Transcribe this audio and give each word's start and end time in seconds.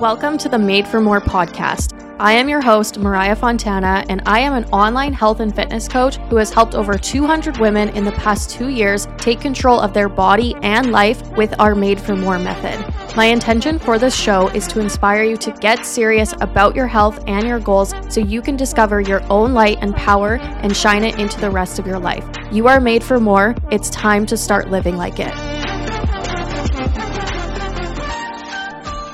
Welcome 0.00 0.38
to 0.38 0.48
the 0.48 0.60
Made 0.60 0.86
for 0.86 1.00
More 1.00 1.20
podcast. 1.20 1.92
I 2.20 2.30
am 2.30 2.48
your 2.48 2.60
host, 2.60 3.00
Mariah 3.00 3.34
Fontana, 3.34 4.04
and 4.08 4.22
I 4.26 4.38
am 4.38 4.52
an 4.52 4.64
online 4.66 5.12
health 5.12 5.40
and 5.40 5.52
fitness 5.52 5.88
coach 5.88 6.18
who 6.28 6.36
has 6.36 6.52
helped 6.52 6.76
over 6.76 6.96
200 6.96 7.58
women 7.58 7.88
in 7.88 8.04
the 8.04 8.12
past 8.12 8.48
two 8.48 8.68
years 8.68 9.08
take 9.16 9.40
control 9.40 9.80
of 9.80 9.92
their 9.94 10.08
body 10.08 10.54
and 10.62 10.92
life 10.92 11.28
with 11.36 11.52
our 11.58 11.74
Made 11.74 12.00
for 12.00 12.14
More 12.14 12.38
method. 12.38 12.78
My 13.16 13.24
intention 13.24 13.80
for 13.80 13.98
this 13.98 14.14
show 14.14 14.46
is 14.50 14.68
to 14.68 14.78
inspire 14.78 15.24
you 15.24 15.36
to 15.38 15.50
get 15.50 15.84
serious 15.84 16.32
about 16.40 16.76
your 16.76 16.86
health 16.86 17.20
and 17.26 17.44
your 17.44 17.58
goals 17.58 17.92
so 18.08 18.20
you 18.20 18.40
can 18.40 18.54
discover 18.54 19.00
your 19.00 19.24
own 19.32 19.52
light 19.52 19.78
and 19.80 19.96
power 19.96 20.36
and 20.36 20.76
shine 20.76 21.02
it 21.02 21.18
into 21.18 21.40
the 21.40 21.50
rest 21.50 21.80
of 21.80 21.88
your 21.88 21.98
life. 21.98 22.24
You 22.52 22.68
are 22.68 22.80
made 22.80 23.02
for 23.02 23.18
more. 23.18 23.56
It's 23.72 23.90
time 23.90 24.26
to 24.26 24.36
start 24.36 24.70
living 24.70 24.96
like 24.96 25.18
it. 25.18 25.34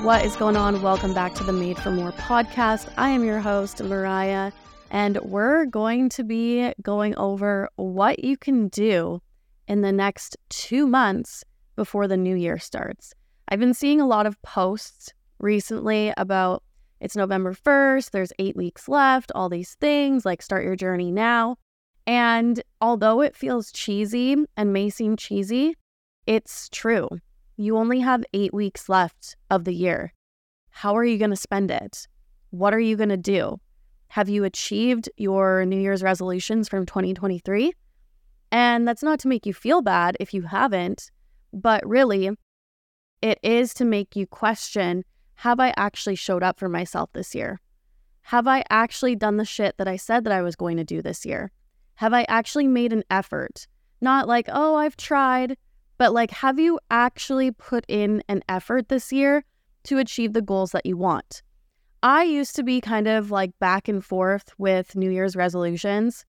What 0.05 0.23
is 0.23 0.37
going 0.37 0.55
on? 0.55 0.83
Welcome 0.83 1.15
back 1.15 1.33
to 1.37 1.45
the 1.45 1.53
Made 1.55 1.79
for 1.79 1.91
More 1.91 2.13
podcast. 2.13 2.93
I 2.99 3.09
am 3.09 3.25
your 3.25 3.41
host, 3.41 3.83
Mariah, 3.83 4.53
and 4.91 5.17
we're 5.23 5.65
going 5.65 6.11
to 6.11 6.23
be 6.23 6.75
going 6.83 7.17
over 7.17 7.71
what 7.77 8.23
you 8.23 8.37
can 8.37 8.69
do 8.69 9.23
in 9.67 9.81
the 9.81 9.93
next 9.93 10.37
two 10.51 10.87
months 10.87 11.43
before 11.75 12.07
the 12.07 12.19
new 12.19 12.37
year 12.37 12.59
starts. 12.59 13.15
I've 13.49 13.61
been 13.61 13.73
seeing 13.73 13.99
a 13.99 14.07
lot 14.07 14.27
of 14.27 14.41
posts 14.43 15.11
recently 15.39 16.13
about 16.19 16.63
it's 17.01 17.17
November 17.17 17.55
1st, 17.55 18.11
there's 18.11 18.33
eight 18.39 18.57
weeks 18.57 18.91
left, 18.91 19.33
all 19.35 19.49
these 19.49 19.75
things 19.81 20.27
like 20.27 20.43
start 20.43 20.65
your 20.65 20.77
journey 20.77 21.13
now. 21.13 21.57
And 22.07 22.63
although 22.79 23.23
it 23.23 23.35
feels 23.35 23.73
cheesy 23.73 24.37
and 24.55 24.71
may 24.71 24.91
seem 24.91 25.17
cheesy, 25.17 25.77
it's 26.27 26.69
true. 26.69 27.09
You 27.57 27.77
only 27.77 28.01
have 28.01 28.25
eight 28.33 28.53
weeks 28.53 28.89
left 28.89 29.37
of 29.49 29.65
the 29.65 29.75
year. 29.75 30.13
How 30.71 30.97
are 30.97 31.05
you 31.05 31.19
going 31.19 31.31
to 31.31 31.37
spend 31.37 31.71
it? 31.71 32.09
What 32.51 32.75
are 32.75 32.81
you 32.81 32.97
going 32.97 33.11
to 33.11 33.17
do? 33.17 33.61
Have 34.09 34.29
you 34.29 34.43
achieved 34.43 35.09
your 35.17 35.65
New 35.65 35.79
Year's 35.81 36.03
resolutions 36.03 36.69
from 36.69 36.85
2023? 36.85 37.73
And 38.51 38.89
that's 38.89 39.03
not 39.03 39.21
to 39.21 39.29
make 39.29 39.47
you 39.47 39.55
feel 39.55 39.83
bad 39.83 40.17
if 40.19 40.35
you 40.35 40.43
haven't, 40.43 41.11
but 41.53 41.87
really, 41.87 42.31
it 43.23 43.39
is 43.43 43.73
to 43.75 43.85
make 43.85 44.17
you 44.17 44.27
question 44.27 45.05
have 45.37 45.59
I 45.59 45.75
actually 45.77 46.15
showed 46.15 46.43
up 46.43 46.59
for 46.59 46.69
myself 46.69 47.13
this 47.13 47.35
year? 47.35 47.61
Have 48.23 48.47
I 48.47 48.65
actually 48.71 49.17
done 49.17 49.37
the 49.37 49.45
shit 49.45 49.77
that 49.79 49.89
I 49.89 49.97
said 49.97 50.25
that 50.25 50.33
I 50.33 50.43
was 50.43 50.57
going 50.57 50.77
to 50.77 50.85
do 50.85 51.03
this 51.03 51.27
year? 51.27 51.51
Have 51.97 52.15
I 52.15 52.25
actually 52.29 52.69
made 52.69 52.93
an 52.93 53.05
effort? 53.11 53.67
Not 54.01 54.29
like, 54.29 54.49
oh, 54.49 54.77
I've 54.77 54.97
tried, 54.97 55.57
but 55.99 56.13
like, 56.13 56.31
have 56.31 56.59
you 56.59 56.79
actually 56.91 57.51
put 57.51 57.85
in 57.89 58.23
an 58.29 58.43
effort 58.49 58.89
this 58.89 59.13
year 59.13 59.45
to 59.85 59.99
achieve 59.99 60.33
the 60.33 60.43
goals 60.43 60.73
that 60.73 60.87
you 60.87 60.97
want? 60.97 61.43
I 62.03 62.25
used 62.25 62.55
to 62.57 62.63
be 62.63 62.81
kind 62.81 63.09
of 63.09 63.31
like 63.31 63.59
back 63.61 63.89
and 63.89 64.05
forth 64.05 64.53
with 64.59 64.95
New 64.95 65.11
Year's 65.11 65.37
resolutions. 65.37 66.25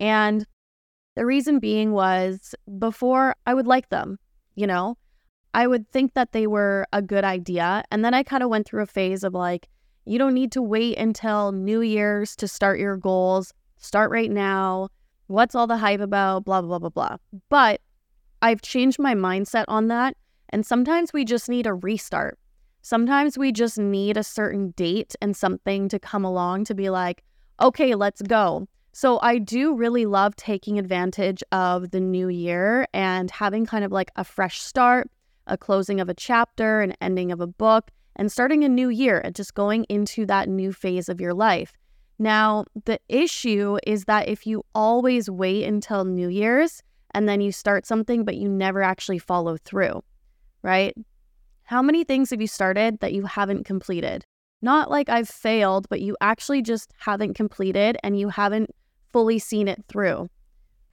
And 0.00 0.44
the 1.16 1.26
reason 1.26 1.58
being 1.58 1.92
was 1.92 2.54
before 2.78 3.36
I 3.46 3.54
would 3.54 3.66
like 3.66 3.90
them, 3.90 4.18
you 4.54 4.66
know, 4.66 4.96
I 5.54 5.66
would 5.66 5.88
think 5.90 6.14
that 6.14 6.32
they 6.32 6.46
were 6.46 6.86
a 6.92 7.02
good 7.02 7.24
idea. 7.24 7.84
And 7.90 8.04
then 8.04 8.14
I 8.14 8.22
kind 8.22 8.42
of 8.42 8.50
went 8.50 8.66
through 8.66 8.82
a 8.82 8.86
phase 8.86 9.22
of 9.22 9.34
like, 9.34 9.68
you 10.04 10.18
don't 10.18 10.34
need 10.34 10.52
to 10.52 10.62
wait 10.62 10.96
until 10.98 11.52
New 11.52 11.80
Year's 11.80 12.34
to 12.36 12.48
start 12.48 12.80
your 12.80 12.96
goals. 12.96 13.52
Start 13.76 14.10
right 14.10 14.30
now. 14.30 14.88
What's 15.26 15.54
all 15.54 15.66
the 15.66 15.76
hype 15.76 16.00
about? 16.00 16.44
Blah, 16.44 16.62
blah, 16.62 16.78
blah, 16.78 16.88
blah. 16.88 17.08
Blah. 17.08 17.16
But 17.48 17.80
I've 18.42 18.62
changed 18.62 18.98
my 18.98 19.14
mindset 19.14 19.64
on 19.68 19.88
that. 19.88 20.16
And 20.50 20.66
sometimes 20.66 21.12
we 21.12 21.24
just 21.24 21.48
need 21.48 21.66
a 21.66 21.74
restart. 21.74 22.38
Sometimes 22.82 23.36
we 23.36 23.52
just 23.52 23.78
need 23.78 24.16
a 24.16 24.24
certain 24.24 24.70
date 24.70 25.14
and 25.20 25.36
something 25.36 25.88
to 25.88 25.98
come 25.98 26.24
along 26.24 26.64
to 26.64 26.74
be 26.74 26.90
like, 26.90 27.22
okay, 27.60 27.94
let's 27.94 28.22
go. 28.22 28.66
So 28.92 29.20
I 29.22 29.38
do 29.38 29.74
really 29.74 30.06
love 30.06 30.34
taking 30.34 30.78
advantage 30.78 31.44
of 31.52 31.90
the 31.90 32.00
new 32.00 32.28
year 32.28 32.86
and 32.92 33.30
having 33.30 33.66
kind 33.66 33.84
of 33.84 33.92
like 33.92 34.10
a 34.16 34.24
fresh 34.24 34.60
start, 34.60 35.10
a 35.46 35.56
closing 35.56 36.00
of 36.00 36.08
a 36.08 36.14
chapter, 36.14 36.80
an 36.80 36.94
ending 37.00 37.30
of 37.30 37.40
a 37.40 37.46
book, 37.46 37.90
and 38.16 38.32
starting 38.32 38.64
a 38.64 38.68
new 38.68 38.88
year 38.88 39.20
and 39.20 39.34
just 39.34 39.54
going 39.54 39.84
into 39.84 40.26
that 40.26 40.48
new 40.48 40.72
phase 40.72 41.08
of 41.08 41.20
your 41.20 41.34
life. 41.34 41.74
Now, 42.18 42.64
the 42.84 42.98
issue 43.08 43.78
is 43.86 44.04
that 44.06 44.28
if 44.28 44.46
you 44.46 44.64
always 44.74 45.30
wait 45.30 45.64
until 45.64 46.04
New 46.04 46.28
Year's, 46.28 46.82
and 47.14 47.28
then 47.28 47.40
you 47.40 47.52
start 47.52 47.86
something, 47.86 48.24
but 48.24 48.36
you 48.36 48.48
never 48.48 48.82
actually 48.82 49.18
follow 49.18 49.56
through, 49.56 50.02
right? 50.62 50.94
How 51.64 51.82
many 51.82 52.04
things 52.04 52.30
have 52.30 52.40
you 52.40 52.46
started 52.46 53.00
that 53.00 53.12
you 53.12 53.26
haven't 53.26 53.64
completed? 53.64 54.24
Not 54.62 54.90
like 54.90 55.08
I've 55.08 55.28
failed, 55.28 55.88
but 55.88 56.00
you 56.00 56.16
actually 56.20 56.62
just 56.62 56.92
haven't 56.98 57.34
completed 57.34 57.96
and 58.02 58.18
you 58.18 58.28
haven't 58.28 58.70
fully 59.12 59.38
seen 59.38 59.68
it 59.68 59.84
through. 59.88 60.28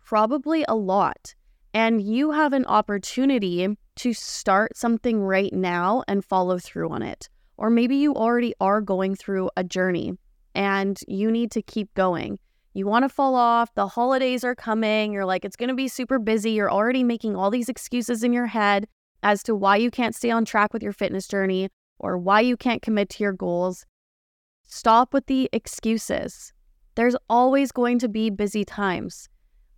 Probably 0.06 0.64
a 0.68 0.76
lot. 0.76 1.36
And 1.74 2.02
you 2.02 2.32
have 2.32 2.54
an 2.54 2.66
opportunity 2.66 3.78
to 3.98 4.14
start 4.14 4.78
something 4.78 5.22
right 5.22 5.52
now 5.52 6.04
and 6.08 6.24
follow 6.24 6.60
through 6.60 6.90
on 6.92 7.02
it. 7.02 7.30
Or 7.58 7.70
maybe 7.70 7.96
you 7.96 8.14
already 8.14 8.54
are 8.62 8.80
going 8.80 9.16
through 9.16 9.50
a 9.58 9.64
journey 9.64 10.14
and 10.56 10.98
you 11.08 11.32
need 11.32 11.52
to 11.52 11.62
keep 11.62 11.94
going 11.94 12.40
you 12.78 12.86
want 12.86 13.04
to 13.04 13.10
fall 13.10 13.34
off, 13.34 13.74
the 13.74 13.88
holidays 13.88 14.44
are 14.44 14.54
coming, 14.54 15.12
you're 15.12 15.26
like, 15.26 15.44
it's 15.44 15.56
going 15.56 15.70
to 15.70 15.76
be 15.76 15.88
super 15.88 16.20
busy. 16.20 16.52
You're 16.52 16.72
already 16.72 17.04
making 17.04 17.36
all 17.36 17.50
these 17.50 17.70
excuses 17.70 18.24
in 18.24 18.34
your 18.34 18.46
head 18.46 18.88
as 19.24 19.42
to 19.44 19.56
why 19.56 19.78
you 19.78 19.90
can't 19.90 20.16
stay 20.16 20.30
on 20.30 20.46
track 20.46 20.74
with 20.74 20.84
your 20.84 20.94
fitness 20.94 21.28
journey 21.28 21.70
or 21.98 22.20
why 22.20 22.40
you 22.40 22.56
can't 22.56 22.84
commit 22.84 23.10
to 23.10 23.24
your 23.24 23.34
goals. 23.34 23.84
Stop 24.62 25.12
with 25.12 25.26
the 25.26 25.50
excuses. 25.54 26.54
There's 26.94 27.16
always 27.30 27.72
going 27.72 27.98
to 27.98 28.08
be 28.08 28.30
busy 28.30 28.64
times. 28.64 29.28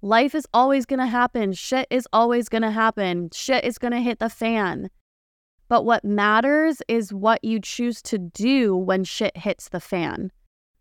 Life 0.02 0.36
is 0.36 0.46
always 0.54 0.86
going 0.86 1.00
to 1.00 1.06
happen. 1.06 1.54
Shit 1.54 1.88
is 1.90 2.06
always 2.12 2.50
going 2.50 2.64
to 2.64 2.72
happen. 2.72 3.30
Shit 3.34 3.64
is 3.64 3.78
going 3.78 3.94
to 3.94 4.02
hit 4.02 4.20
the 4.20 4.30
fan. 4.30 4.90
But 5.70 5.86
what 5.86 6.04
matters 6.04 6.82
is 6.90 7.14
what 7.14 7.44
you 7.46 7.62
choose 7.62 8.02
to 8.02 8.18
do 8.18 8.76
when 8.76 9.06
shit 9.06 9.38
hits 9.38 9.70
the 9.70 9.80
fan. 9.80 10.32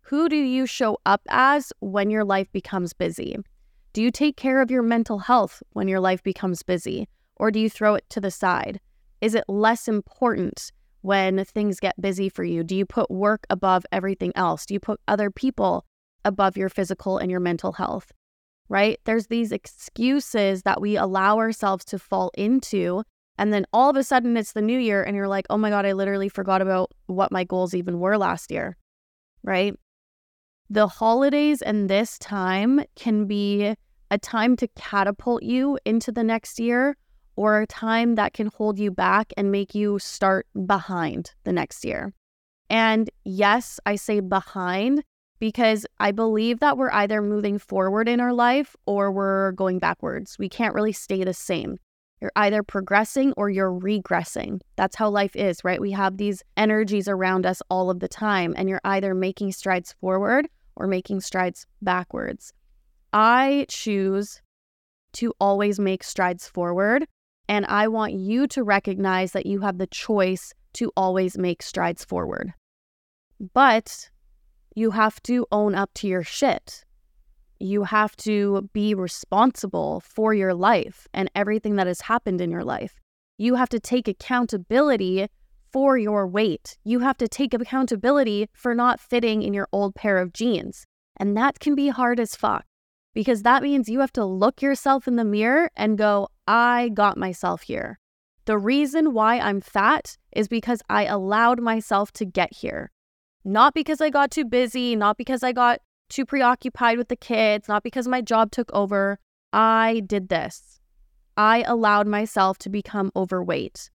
Who 0.09 0.27
do 0.27 0.37
you 0.37 0.65
show 0.65 0.97
up 1.05 1.21
as 1.29 1.71
when 1.81 2.09
your 2.09 2.23
life 2.23 2.51
becomes 2.51 2.93
busy? 2.93 3.37
Do 3.93 4.01
you 4.01 4.09
take 4.09 4.37
care 4.37 4.59
of 4.59 4.71
your 4.71 4.81
mental 4.81 5.19
health 5.19 5.61
when 5.73 5.87
your 5.87 5.99
life 5.99 6.23
becomes 6.23 6.63
busy? 6.63 7.07
Or 7.35 7.51
do 7.51 7.59
you 7.59 7.69
throw 7.69 7.93
it 7.93 8.09
to 8.09 8.19
the 8.19 8.31
side? 8.31 8.79
Is 9.21 9.35
it 9.35 9.43
less 9.47 9.87
important 9.87 10.71
when 11.01 11.45
things 11.45 11.79
get 11.79 12.01
busy 12.01 12.27
for 12.27 12.43
you? 12.43 12.63
Do 12.63 12.75
you 12.75 12.87
put 12.87 13.11
work 13.11 13.45
above 13.51 13.85
everything 13.91 14.31
else? 14.35 14.65
Do 14.65 14.73
you 14.73 14.79
put 14.79 14.99
other 15.07 15.29
people 15.29 15.85
above 16.25 16.57
your 16.57 16.69
physical 16.69 17.19
and 17.19 17.29
your 17.29 17.39
mental 17.39 17.73
health? 17.73 18.11
Right? 18.67 18.99
There's 19.05 19.27
these 19.27 19.51
excuses 19.51 20.63
that 20.63 20.81
we 20.81 20.95
allow 20.95 21.37
ourselves 21.37 21.85
to 21.85 21.99
fall 21.99 22.31
into. 22.35 23.03
And 23.37 23.53
then 23.53 23.67
all 23.73 23.91
of 23.91 23.95
a 23.95 24.03
sudden 24.03 24.37
it's 24.37 24.53
the 24.53 24.61
new 24.63 24.79
year 24.79 25.03
and 25.03 25.15
you're 25.15 25.27
like, 25.27 25.45
oh 25.51 25.57
my 25.59 25.69
God, 25.69 25.85
I 25.85 25.91
literally 25.91 26.29
forgot 26.29 26.63
about 26.63 26.89
what 27.05 27.31
my 27.31 27.43
goals 27.43 27.75
even 27.75 27.99
were 27.99 28.17
last 28.17 28.49
year. 28.49 28.75
Right? 29.43 29.75
The 30.69 30.87
holidays 30.87 31.61
and 31.61 31.89
this 31.89 32.19
time 32.19 32.81
can 32.95 33.25
be 33.25 33.75
a 34.11 34.17
time 34.17 34.55
to 34.57 34.67
catapult 34.69 35.43
you 35.43 35.79
into 35.85 36.11
the 36.11 36.23
next 36.23 36.59
year 36.59 36.95
or 37.35 37.61
a 37.61 37.67
time 37.67 38.15
that 38.15 38.33
can 38.33 38.47
hold 38.47 38.77
you 38.77 38.91
back 38.91 39.33
and 39.37 39.51
make 39.51 39.73
you 39.73 39.97
start 39.97 40.45
behind 40.65 41.31
the 41.43 41.53
next 41.53 41.85
year. 41.85 42.13
And 42.69 43.09
yes, 43.23 43.79
I 43.85 43.95
say 43.95 44.19
behind 44.19 45.03
because 45.39 45.85
I 45.99 46.11
believe 46.11 46.59
that 46.59 46.77
we're 46.77 46.91
either 46.91 47.21
moving 47.21 47.57
forward 47.57 48.07
in 48.07 48.19
our 48.19 48.33
life 48.33 48.75
or 48.85 49.11
we're 49.11 49.53
going 49.53 49.79
backwards. 49.79 50.37
We 50.37 50.49
can't 50.49 50.75
really 50.75 50.91
stay 50.91 51.23
the 51.23 51.33
same. 51.33 51.77
You're 52.21 52.31
either 52.35 52.61
progressing 52.61 53.33
or 53.37 53.49
you're 53.49 53.71
regressing. 53.71 54.59
That's 54.75 54.97
how 54.97 55.09
life 55.09 55.35
is, 55.35 55.63
right? 55.63 55.79
We 55.79 55.91
have 55.91 56.17
these 56.17 56.43
energies 56.57 57.07
around 57.07 57.45
us 57.45 57.61
all 57.69 57.89
of 57.89 58.01
the 58.01 58.09
time, 58.09 58.53
and 58.57 58.67
you're 58.67 58.81
either 58.83 59.15
making 59.15 59.53
strides 59.53 59.95
forward 60.01 60.49
or 60.79 60.87
making 60.87 61.21
strides 61.21 61.67
backwards. 61.81 62.53
I 63.13 63.65
choose 63.69 64.41
to 65.13 65.33
always 65.39 65.79
make 65.79 66.03
strides 66.03 66.47
forward. 66.47 67.05
And 67.47 67.65
I 67.65 67.87
want 67.87 68.13
you 68.13 68.47
to 68.47 68.63
recognize 68.63 69.31
that 69.33 69.45
you 69.45 69.61
have 69.61 69.77
the 69.79 69.87
choice 69.87 70.53
to 70.73 70.91
always 70.95 71.37
make 71.37 71.63
strides 71.63 72.05
forward. 72.05 72.53
But 73.53 74.09
you 74.75 74.91
have 74.91 75.21
to 75.23 75.47
own 75.51 75.73
up 75.73 75.89
to 75.95 76.07
your 76.07 76.23
shit. 76.23 76.85
You 77.59 77.83
have 77.83 78.15
to 78.17 78.69
be 78.71 78.93
responsible 78.93 80.01
for 80.01 80.33
your 80.33 80.53
life 80.53 81.07
and 81.13 81.29
everything 81.35 81.75
that 81.75 81.87
has 81.87 82.01
happened 82.01 82.39
in 82.39 82.51
your 82.51 82.63
life. 82.63 82.93
You 83.37 83.55
have 83.55 83.69
to 83.69 83.79
take 83.79 84.07
accountability 84.07 85.27
for 85.71 85.97
your 85.97 86.27
weight. 86.27 86.77
You 86.83 86.99
have 86.99 87.17
to 87.17 87.27
take 87.27 87.53
accountability 87.53 88.49
for 88.53 88.73
not 88.73 88.99
fitting 88.99 89.41
in 89.41 89.53
your 89.53 89.67
old 89.71 89.95
pair 89.95 90.17
of 90.17 90.33
jeans. 90.33 90.85
And 91.17 91.35
that 91.37 91.59
can 91.59 91.75
be 91.75 91.89
hard 91.89 92.19
as 92.19 92.35
fuck 92.35 92.65
because 93.13 93.43
that 93.43 93.63
means 93.63 93.89
you 93.89 93.99
have 93.99 94.13
to 94.13 94.25
look 94.25 94.61
yourself 94.61 95.07
in 95.07 95.15
the 95.15 95.25
mirror 95.25 95.71
and 95.75 95.97
go, 95.97 96.29
I 96.47 96.89
got 96.93 97.17
myself 97.17 97.63
here. 97.63 97.99
The 98.45 98.57
reason 98.57 99.13
why 99.13 99.39
I'm 99.39 99.61
fat 99.61 100.17
is 100.31 100.47
because 100.47 100.81
I 100.89 101.05
allowed 101.05 101.59
myself 101.59 102.11
to 102.13 102.25
get 102.25 102.53
here. 102.53 102.91
Not 103.43 103.73
because 103.73 104.01
I 104.01 104.09
got 104.09 104.31
too 104.31 104.45
busy, 104.45 104.95
not 104.95 105.17
because 105.17 105.43
I 105.43 105.51
got 105.51 105.81
too 106.09 106.25
preoccupied 106.25 106.97
with 106.97 107.09
the 107.09 107.15
kids, 107.15 107.67
not 107.67 107.83
because 107.83 108.07
my 108.07 108.21
job 108.21 108.51
took 108.51 108.71
over. 108.73 109.19
I 109.53 110.01
did 110.05 110.29
this. 110.29 110.79
I 111.37 111.63
allowed 111.63 112.07
myself 112.07 112.57
to 112.59 112.69
become 112.69 113.11
overweight. 113.15 113.89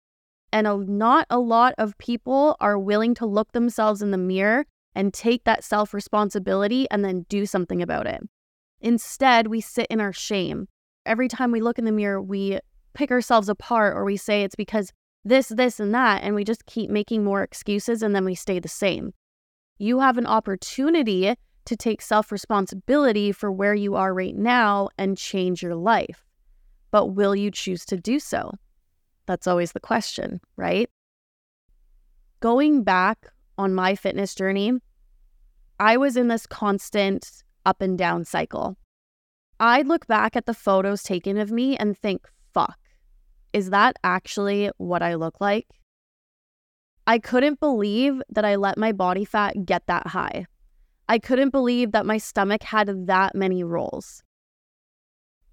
And 0.52 0.66
a, 0.66 0.76
not 0.76 1.26
a 1.31 1.38
lot 1.38 1.75
of 1.78 1.96
people 1.99 2.56
are 2.60 2.78
willing 2.78 3.14
to 3.16 3.26
look 3.26 3.52
themselves 3.52 4.02
in 4.02 4.10
the 4.10 4.19
mirror 4.19 4.66
and 4.94 5.14
take 5.14 5.44
that 5.44 5.64
self 5.64 5.94
responsibility 5.94 6.87
and 6.90 7.04
then 7.04 7.25
do 7.28 7.46
something 7.46 7.81
about 7.81 8.06
it. 8.06 8.20
Instead, 8.81 9.46
we 9.46 9.60
sit 9.60 9.87
in 9.88 10.00
our 10.00 10.12
shame. 10.12 10.69
Every 11.06 11.28
time 11.28 11.52
we 11.52 11.60
look 11.60 11.78
in 11.78 11.84
the 11.84 11.93
mirror, 11.93 12.20
we 12.20 12.58
pick 12.94 13.10
ourselves 13.10 13.49
apart 13.49 13.96
or 13.96 14.04
we 14.04 14.16
say 14.16 14.43
it's 14.43 14.54
because 14.54 14.93
this, 15.25 15.49
this, 15.49 15.81
and 15.81 15.94
that, 15.94 16.22
and 16.22 16.34
we 16.34 16.44
just 16.44 16.66
keep 16.66 16.90
making 16.90 17.25
more 17.25 17.43
excuses 17.43 18.02
and 18.02 18.14
then 18.14 18.25
we 18.25 18.34
stay 18.34 18.58
the 18.58 18.69
same. 18.69 19.14
You 19.78 20.00
have 20.00 20.19
an 20.19 20.26
opportunity 20.26 21.34
to 21.64 21.76
take 21.76 22.02
self 22.02 22.32
responsibility 22.32 23.32
for 23.32 23.50
where 23.50 23.75
you 23.75 23.94
are 23.94 24.12
right 24.12 24.37
now 24.37 24.88
and 24.99 25.16
change 25.16 25.62
your 25.62 25.76
life. 25.76 26.25
But 26.90 27.06
will 27.06 27.34
you 27.34 27.50
choose 27.50 27.84
to 27.87 27.96
do 27.96 28.19
so? 28.19 28.52
That's 29.26 29.46
always 29.46 29.72
the 29.72 29.80
question, 29.80 30.40
right? 30.56 30.90
Going 32.40 32.82
back 32.82 33.28
on 33.56 33.74
my 33.74 33.94
fitness 33.94 34.34
journey, 34.34 34.72
I 35.78 35.96
was 35.96 36.16
in 36.16 36.28
this 36.28 36.46
constant 36.46 37.42
up 37.64 37.80
and 37.80 37.96
down 37.96 38.24
cycle. 38.24 38.76
I'd 39.60 39.86
look 39.86 40.06
back 40.06 40.34
at 40.34 40.46
the 40.46 40.54
photos 40.54 41.02
taken 41.02 41.38
of 41.38 41.52
me 41.52 41.76
and 41.76 41.96
think, 41.96 42.26
fuck, 42.52 42.78
is 43.52 43.70
that 43.70 43.96
actually 44.02 44.70
what 44.78 45.02
I 45.02 45.14
look 45.14 45.40
like? 45.40 45.68
I 47.06 47.18
couldn't 47.18 47.60
believe 47.60 48.20
that 48.30 48.44
I 48.44 48.56
let 48.56 48.78
my 48.78 48.92
body 48.92 49.25
fat 49.25 49.64
get 49.64 49.86
that 49.86 50.06
high. 50.06 50.46
I 51.08 51.18
couldn't 51.18 51.50
believe 51.50 51.92
that 51.92 52.06
my 52.06 52.18
stomach 52.18 52.62
had 52.62 53.06
that 53.06 53.34
many 53.34 53.64
rolls. 53.64 54.22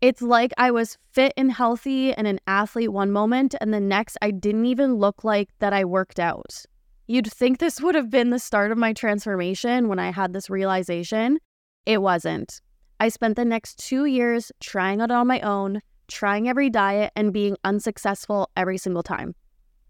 It's 0.02 0.22
like 0.22 0.54
I 0.58 0.72
was 0.72 0.98
fit 1.12 1.34
and 1.36 1.52
healthy 1.52 2.14
and 2.14 2.26
an 2.26 2.40
athlete 2.48 2.94
one 2.94 3.12
moment, 3.12 3.54
and 3.60 3.74
the 3.74 3.82
next 3.82 4.18
I 4.22 4.32
didn't 4.32 4.66
even 4.66 4.94
look 4.96 5.26
like 5.26 5.50
that 5.60 5.74
I 5.74 5.84
worked 5.84 6.22
out. 6.22 6.64
You'd 7.08 7.28
think 7.28 7.58
this 7.58 7.82
would 7.82 7.96
have 7.96 8.10
been 8.10 8.30
the 8.30 8.40
start 8.40 8.72
of 8.72 8.78
my 8.78 8.94
transformation 8.94 9.90
when 9.90 10.00
I 10.00 10.12
had 10.12 10.32
this 10.32 10.50
realization. 10.50 11.40
It 11.86 12.02
wasn't. 12.02 12.62
I 13.02 13.10
spent 13.10 13.36
the 13.36 13.44
next 13.44 13.80
two 13.80 14.06
years 14.06 14.54
trying 14.62 15.02
it 15.02 15.12
on 15.12 15.28
my 15.28 15.42
own, 15.42 15.82
trying 16.08 16.48
every 16.48 16.70
diet, 16.70 17.12
and 17.18 17.34
being 17.34 17.58
unsuccessful 17.66 18.50
every 18.56 18.78
single 18.78 19.04
time. 19.04 19.36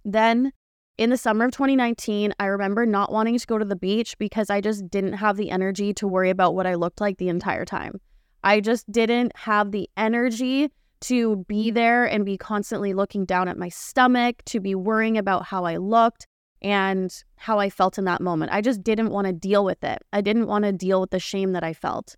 Then, 0.05 0.53
in 0.97 1.11
the 1.11 1.17
summer 1.17 1.45
of 1.45 1.51
2019, 1.51 2.33
I 2.39 2.45
remember 2.45 2.87
not 2.87 3.11
wanting 3.11 3.37
to 3.37 3.45
go 3.45 3.59
to 3.59 3.65
the 3.65 3.75
beach 3.75 4.17
because 4.17 4.49
I 4.49 4.59
just 4.59 4.89
didn't 4.89 5.13
have 5.13 5.37
the 5.37 5.51
energy 5.51 5.93
to 5.95 6.07
worry 6.07 6.31
about 6.31 6.55
what 6.55 6.65
I 6.65 6.73
looked 6.75 6.99
like 6.99 7.17
the 7.19 7.29
entire 7.29 7.65
time. 7.65 8.01
I 8.43 8.61
just 8.61 8.89
didn't 8.91 9.35
have 9.35 9.71
the 9.71 9.89
energy 9.97 10.69
to 11.01 11.45
be 11.47 11.71
mm. 11.71 11.73
there 11.73 12.05
and 12.05 12.25
be 12.25 12.37
constantly 12.37 12.93
looking 12.93 13.25
down 13.25 13.47
at 13.47 13.57
my 13.57 13.69
stomach, 13.69 14.43
to 14.45 14.59
be 14.59 14.75
worrying 14.75 15.17
about 15.17 15.45
how 15.45 15.65
I 15.65 15.77
looked 15.77 16.27
and 16.61 17.13
how 17.37 17.59
I 17.59 17.69
felt 17.69 17.97
in 17.97 18.05
that 18.05 18.21
moment. 18.21 18.51
I 18.51 18.61
just 18.61 18.83
didn't 18.83 19.11
want 19.11 19.27
to 19.27 19.33
deal 19.33 19.63
with 19.63 19.83
it. 19.83 19.99
I 20.11 20.21
didn't 20.21 20.47
want 20.47 20.65
to 20.65 20.73
deal 20.73 20.99
with 20.99 21.11
the 21.11 21.19
shame 21.19 21.53
that 21.53 21.63
I 21.63 21.73
felt. 21.73 22.15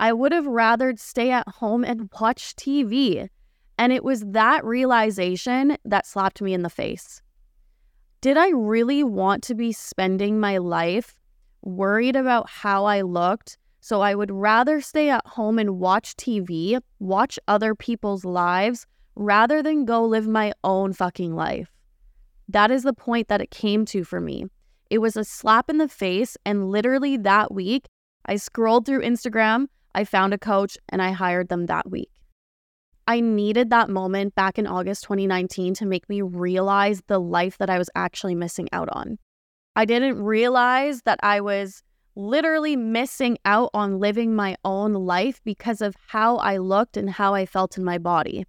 I 0.00 0.12
would 0.12 0.32
have 0.32 0.46
rather 0.46 0.94
stay 0.96 1.30
at 1.30 1.48
home 1.48 1.84
and 1.84 2.10
watch 2.20 2.56
TV. 2.56 3.28
And 3.78 3.92
it 3.92 4.04
was 4.04 4.22
that 4.28 4.64
realization 4.64 5.76
that 5.84 6.06
slapped 6.06 6.40
me 6.40 6.54
in 6.54 6.62
the 6.62 6.70
face. 6.70 7.22
Did 8.22 8.36
I 8.36 8.48
really 8.48 9.04
want 9.04 9.42
to 9.44 9.54
be 9.54 9.72
spending 9.72 10.40
my 10.40 10.58
life 10.58 11.14
worried 11.62 12.16
about 12.16 12.48
how 12.48 12.86
I 12.86 13.02
looked 13.02 13.58
so 13.80 14.00
I 14.00 14.14
would 14.14 14.30
rather 14.30 14.80
stay 14.80 15.10
at 15.10 15.26
home 15.26 15.58
and 15.58 15.78
watch 15.78 16.16
TV, 16.16 16.80
watch 16.98 17.38
other 17.46 17.74
people's 17.74 18.24
lives, 18.24 18.86
rather 19.14 19.62
than 19.62 19.84
go 19.84 20.04
live 20.04 20.26
my 20.26 20.52
own 20.64 20.92
fucking 20.92 21.34
life. 21.34 21.70
That 22.48 22.70
is 22.70 22.82
the 22.82 22.92
point 22.92 23.28
that 23.28 23.40
it 23.40 23.50
came 23.50 23.84
to 23.86 24.04
for 24.04 24.20
me. 24.20 24.46
It 24.90 24.98
was 24.98 25.16
a 25.16 25.24
slap 25.24 25.68
in 25.68 25.78
the 25.78 25.88
face. 25.88 26.36
And 26.44 26.70
literally 26.70 27.16
that 27.18 27.52
week, 27.52 27.86
I 28.26 28.36
scrolled 28.36 28.86
through 28.86 29.02
Instagram, 29.02 29.66
I 29.94 30.04
found 30.04 30.34
a 30.34 30.38
coach, 30.38 30.76
and 30.88 31.00
I 31.00 31.12
hired 31.12 31.48
them 31.48 31.66
that 31.66 31.90
week. 31.90 32.10
I 33.08 33.20
needed 33.20 33.70
that 33.70 33.88
moment 33.88 34.34
back 34.34 34.58
in 34.58 34.66
August 34.66 35.04
2019 35.04 35.74
to 35.74 35.86
make 35.86 36.08
me 36.08 36.22
realize 36.22 37.02
the 37.06 37.20
life 37.20 37.58
that 37.58 37.70
I 37.70 37.78
was 37.78 37.88
actually 37.94 38.34
missing 38.34 38.68
out 38.72 38.88
on. 38.90 39.18
I 39.76 39.84
didn't 39.84 40.20
realize 40.20 41.02
that 41.02 41.20
I 41.22 41.40
was 41.40 41.82
literally 42.16 42.74
missing 42.74 43.38
out 43.44 43.70
on 43.74 44.00
living 44.00 44.34
my 44.34 44.56
own 44.64 44.94
life 44.94 45.40
because 45.44 45.82
of 45.82 45.94
how 46.08 46.38
I 46.38 46.56
looked 46.56 46.96
and 46.96 47.10
how 47.10 47.34
I 47.34 47.46
felt 47.46 47.76
in 47.76 47.84
my 47.84 47.98
body. 47.98 48.46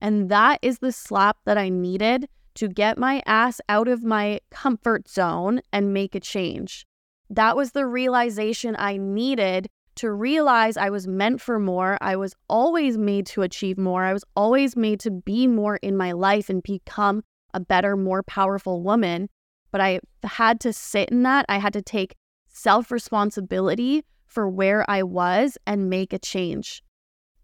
And 0.00 0.28
that 0.30 0.60
is 0.62 0.78
the 0.78 0.92
slap 0.92 1.36
that 1.44 1.58
I 1.58 1.68
needed 1.68 2.28
to 2.54 2.68
get 2.68 2.96
my 2.96 3.22
ass 3.26 3.60
out 3.68 3.88
of 3.88 4.04
my 4.04 4.40
comfort 4.50 5.08
zone 5.08 5.60
and 5.72 5.92
make 5.92 6.14
a 6.14 6.20
change. 6.20 6.86
That 7.28 7.56
was 7.56 7.72
the 7.72 7.86
realization 7.86 8.76
I 8.78 8.96
needed 8.96 9.68
to 9.96 10.12
realize 10.12 10.76
I 10.76 10.90
was 10.90 11.08
meant 11.08 11.40
for 11.40 11.58
more. 11.58 11.98
I 12.00 12.14
was 12.14 12.34
always 12.48 12.96
made 12.96 13.26
to 13.26 13.42
achieve 13.42 13.78
more. 13.78 14.04
I 14.04 14.12
was 14.12 14.24
always 14.36 14.76
made 14.76 15.00
to 15.00 15.10
be 15.10 15.48
more 15.48 15.76
in 15.82 15.96
my 15.96 16.12
life 16.12 16.48
and 16.48 16.62
become 16.62 17.24
a 17.52 17.58
better, 17.58 17.96
more 17.96 18.22
powerful 18.22 18.82
woman. 18.82 19.28
But 19.72 19.80
I 19.80 20.00
had 20.22 20.60
to 20.60 20.72
sit 20.72 21.10
in 21.10 21.24
that. 21.24 21.46
I 21.48 21.58
had 21.58 21.72
to 21.72 21.82
take 21.82 22.14
self 22.58 22.90
responsibility 22.90 24.04
for 24.26 24.48
where 24.48 24.88
I 24.90 25.02
was 25.02 25.56
and 25.66 25.88
make 25.88 26.12
a 26.12 26.18
change. 26.18 26.82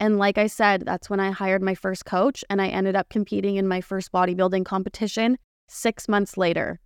And 0.01 0.19
like 0.19 0.39
I 0.39 0.49
said, 0.49 0.83
that's 0.85 1.09
when 1.09 1.21
I 1.21 1.31
hired 1.31 1.63
my 1.63 1.75
first 1.75 2.05
coach 2.05 2.45
and 2.51 2.61
I 2.61 2.69
ended 2.69 2.97
up 2.97 3.09
competing 3.09 3.57
in 3.57 3.69
my 3.69 3.81
first 3.81 4.13
bodybuilding 4.13 4.65
competition 4.65 5.39
six 5.69 6.09
months 6.09 6.37
later. 6.37 6.81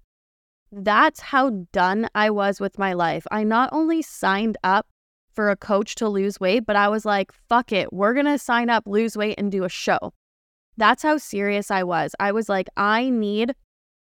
That's 0.70 1.20
how 1.20 1.50
done 1.72 2.08
I 2.14 2.30
was 2.30 2.60
with 2.60 2.78
my 2.78 2.92
life. 2.92 3.26
I 3.30 3.44
not 3.44 3.70
only 3.72 4.02
signed 4.02 4.58
up 4.62 4.86
for 5.32 5.50
a 5.50 5.56
coach 5.56 5.94
to 5.96 6.08
lose 6.08 6.38
weight, 6.38 6.66
but 6.66 6.76
I 6.76 6.88
was 6.88 7.06
like, 7.06 7.32
fuck 7.32 7.72
it, 7.72 7.92
we're 7.92 8.12
gonna 8.12 8.38
sign 8.38 8.68
up, 8.68 8.84
lose 8.86 9.16
weight, 9.16 9.36
and 9.38 9.50
do 9.50 9.64
a 9.64 9.68
show. 9.68 10.12
That's 10.76 11.02
how 11.02 11.16
serious 11.16 11.70
I 11.70 11.82
was. 11.82 12.14
I 12.20 12.32
was 12.32 12.48
like, 12.48 12.68
I 12.76 13.08
need 13.08 13.54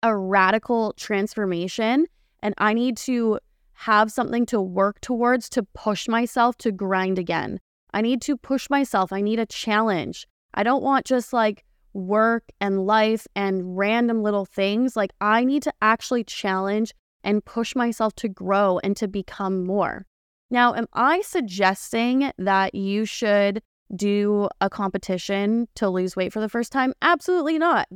a 0.02 0.16
radical 0.16 0.94
transformation 0.94 2.06
and 2.42 2.54
I 2.58 2.72
need 2.74 2.96
to 2.98 3.38
have 3.80 4.12
something 4.12 4.44
to 4.44 4.60
work 4.60 5.00
towards 5.00 5.48
to 5.48 5.62
push 5.62 6.06
myself 6.06 6.54
to 6.58 6.70
grind 6.70 7.18
again. 7.18 7.58
I 7.94 8.02
need 8.02 8.20
to 8.22 8.36
push 8.36 8.68
myself. 8.68 9.10
I 9.10 9.22
need 9.22 9.38
a 9.38 9.46
challenge. 9.46 10.26
I 10.52 10.64
don't 10.64 10.82
want 10.82 11.06
just 11.06 11.32
like 11.32 11.64
work 11.94 12.44
and 12.60 12.84
life 12.84 13.26
and 13.34 13.78
random 13.78 14.22
little 14.22 14.44
things. 14.44 14.96
Like, 14.96 15.12
I 15.22 15.44
need 15.44 15.62
to 15.62 15.72
actually 15.80 16.24
challenge 16.24 16.92
and 17.24 17.42
push 17.42 17.74
myself 17.74 18.14
to 18.16 18.28
grow 18.28 18.78
and 18.84 18.94
to 18.98 19.08
become 19.08 19.64
more. 19.64 20.04
Now, 20.50 20.74
am 20.74 20.86
I 20.92 21.22
suggesting 21.22 22.32
that 22.36 22.74
you 22.74 23.06
should 23.06 23.62
do 23.96 24.50
a 24.60 24.68
competition 24.68 25.68
to 25.76 25.88
lose 25.88 26.14
weight 26.14 26.34
for 26.34 26.40
the 26.40 26.50
first 26.50 26.70
time? 26.70 26.92
Absolutely 27.00 27.58
not. 27.58 27.88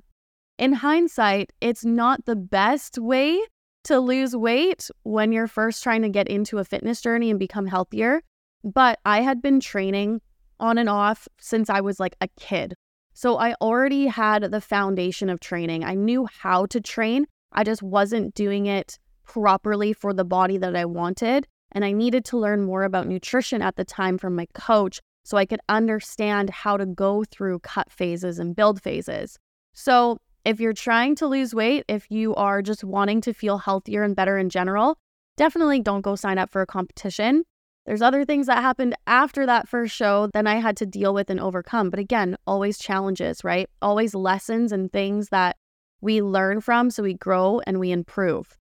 In 0.56 0.72
hindsight, 0.72 1.52
it's 1.60 1.84
not 1.84 2.24
the 2.24 2.36
best 2.36 2.98
way 2.98 3.38
to 3.84 4.00
lose 4.00 4.34
weight 4.34 4.90
when 5.02 5.32
you're 5.32 5.46
first 5.46 5.82
trying 5.82 6.02
to 6.02 6.08
get 6.08 6.28
into 6.28 6.58
a 6.58 6.64
fitness 6.64 7.00
journey 7.00 7.30
and 7.30 7.38
become 7.38 7.66
healthier. 7.66 8.22
But 8.62 8.98
I 9.04 9.20
had 9.20 9.42
been 9.42 9.60
training 9.60 10.20
on 10.58 10.78
and 10.78 10.88
off 10.88 11.28
since 11.38 11.68
I 11.68 11.80
was 11.80 12.00
like 12.00 12.16
a 12.20 12.28
kid. 12.38 12.74
So 13.12 13.36
I 13.38 13.54
already 13.60 14.06
had 14.06 14.50
the 14.50 14.60
foundation 14.60 15.28
of 15.30 15.40
training. 15.40 15.84
I 15.84 15.94
knew 15.94 16.26
how 16.26 16.66
to 16.66 16.80
train. 16.80 17.26
I 17.52 17.62
just 17.62 17.82
wasn't 17.82 18.34
doing 18.34 18.66
it 18.66 18.98
properly 19.24 19.92
for 19.92 20.12
the 20.12 20.24
body 20.24 20.58
that 20.58 20.74
I 20.74 20.84
wanted. 20.84 21.46
And 21.72 21.84
I 21.84 21.92
needed 21.92 22.24
to 22.26 22.38
learn 22.38 22.64
more 22.64 22.84
about 22.84 23.06
nutrition 23.06 23.62
at 23.62 23.76
the 23.76 23.84
time 23.84 24.18
from 24.18 24.34
my 24.34 24.46
coach 24.54 25.00
so 25.24 25.36
I 25.36 25.46
could 25.46 25.60
understand 25.68 26.50
how 26.50 26.76
to 26.76 26.86
go 26.86 27.24
through 27.24 27.60
cut 27.60 27.90
phases 27.90 28.38
and 28.38 28.54
build 28.54 28.82
phases. 28.82 29.38
So 29.74 30.18
if 30.44 30.60
you're 30.60 30.72
trying 30.72 31.14
to 31.16 31.26
lose 31.26 31.54
weight, 31.54 31.84
if 31.88 32.10
you 32.10 32.34
are 32.34 32.62
just 32.62 32.84
wanting 32.84 33.20
to 33.22 33.32
feel 33.32 33.58
healthier 33.58 34.02
and 34.02 34.14
better 34.14 34.38
in 34.38 34.50
general, 34.50 34.98
definitely 35.36 35.80
don't 35.80 36.02
go 36.02 36.16
sign 36.16 36.38
up 36.38 36.50
for 36.50 36.62
a 36.62 36.66
competition. 36.66 37.44
There's 37.86 38.02
other 38.02 38.24
things 38.24 38.46
that 38.46 38.62
happened 38.62 38.94
after 39.06 39.44
that 39.46 39.68
first 39.68 39.94
show 39.94 40.28
that 40.32 40.46
I 40.46 40.56
had 40.56 40.76
to 40.78 40.86
deal 40.86 41.12
with 41.12 41.28
and 41.28 41.40
overcome. 41.40 41.90
But 41.90 41.98
again, 42.00 42.36
always 42.46 42.78
challenges, 42.78 43.44
right? 43.44 43.68
Always 43.82 44.14
lessons 44.14 44.72
and 44.72 44.90
things 44.90 45.28
that 45.28 45.56
we 46.00 46.22
learn 46.22 46.60
from 46.60 46.90
so 46.90 47.02
we 47.02 47.14
grow 47.14 47.60
and 47.66 47.78
we 47.80 47.90
improve. 47.90 48.56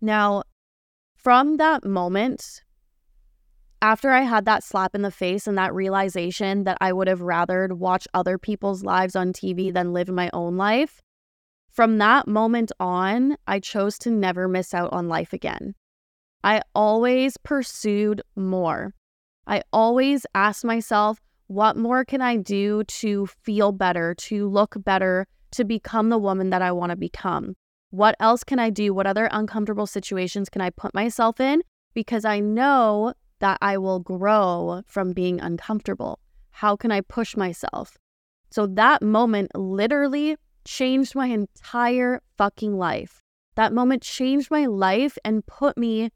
Now, 0.00 0.42
from 1.16 1.56
that 1.58 1.84
moment, 1.84 2.62
after 3.82 4.10
I 4.12 4.20
had 4.20 4.44
that 4.44 4.62
slap 4.62 4.94
in 4.94 5.02
the 5.02 5.10
face 5.10 5.48
and 5.48 5.58
that 5.58 5.74
realization 5.74 6.62
that 6.64 6.78
I 6.80 6.92
would 6.92 7.08
have 7.08 7.18
rathered 7.18 7.72
watch 7.72 8.06
other 8.14 8.38
people's 8.38 8.84
lives 8.84 9.16
on 9.16 9.32
TV 9.32 9.74
than 9.74 9.92
live 9.92 10.08
my 10.08 10.30
own 10.32 10.56
life, 10.56 11.02
From 11.72 11.96
that 11.98 12.28
moment 12.28 12.70
on, 12.78 13.38
I 13.46 13.58
chose 13.58 13.98
to 14.00 14.10
never 14.10 14.46
miss 14.46 14.74
out 14.74 14.92
on 14.92 15.08
life 15.08 15.32
again. 15.32 15.74
I 16.44 16.60
always 16.74 17.38
pursued 17.38 18.20
more. 18.36 18.92
I 19.46 19.62
always 19.72 20.26
asked 20.34 20.66
myself, 20.66 21.18
what 21.46 21.78
more 21.78 22.04
can 22.04 22.20
I 22.20 22.36
do 22.36 22.84
to 22.84 23.26
feel 23.26 23.72
better, 23.72 24.14
to 24.14 24.48
look 24.50 24.76
better, 24.84 25.26
to 25.52 25.64
become 25.64 26.10
the 26.10 26.18
woman 26.18 26.50
that 26.50 26.60
I 26.60 26.72
want 26.72 26.90
to 26.90 26.96
become? 26.96 27.54
What 27.88 28.16
else 28.20 28.44
can 28.44 28.58
I 28.58 28.68
do? 28.68 28.92
What 28.92 29.06
other 29.06 29.30
uncomfortable 29.32 29.86
situations 29.86 30.50
can 30.50 30.60
I 30.60 30.68
put 30.68 30.94
myself 30.94 31.40
in? 31.40 31.62
Because 31.94 32.26
I 32.26 32.40
know 32.40 33.14
that 33.42 33.58
I 33.60 33.76
will 33.76 33.98
grow 33.98 34.82
from 34.86 35.12
being 35.12 35.40
uncomfortable. 35.40 36.20
How 36.52 36.76
can 36.76 36.92
I 36.92 37.00
push 37.00 37.36
myself? 37.36 37.98
So 38.50 38.68
that 38.68 39.02
moment 39.02 39.50
literally 39.56 40.36
changed 40.64 41.16
my 41.16 41.26
entire 41.26 42.22
fucking 42.38 42.78
life. 42.78 43.20
That 43.56 43.72
moment 43.72 44.02
changed 44.02 44.48
my 44.48 44.66
life 44.66 45.18
and 45.24 45.44
put 45.44 45.76
me 45.76 46.10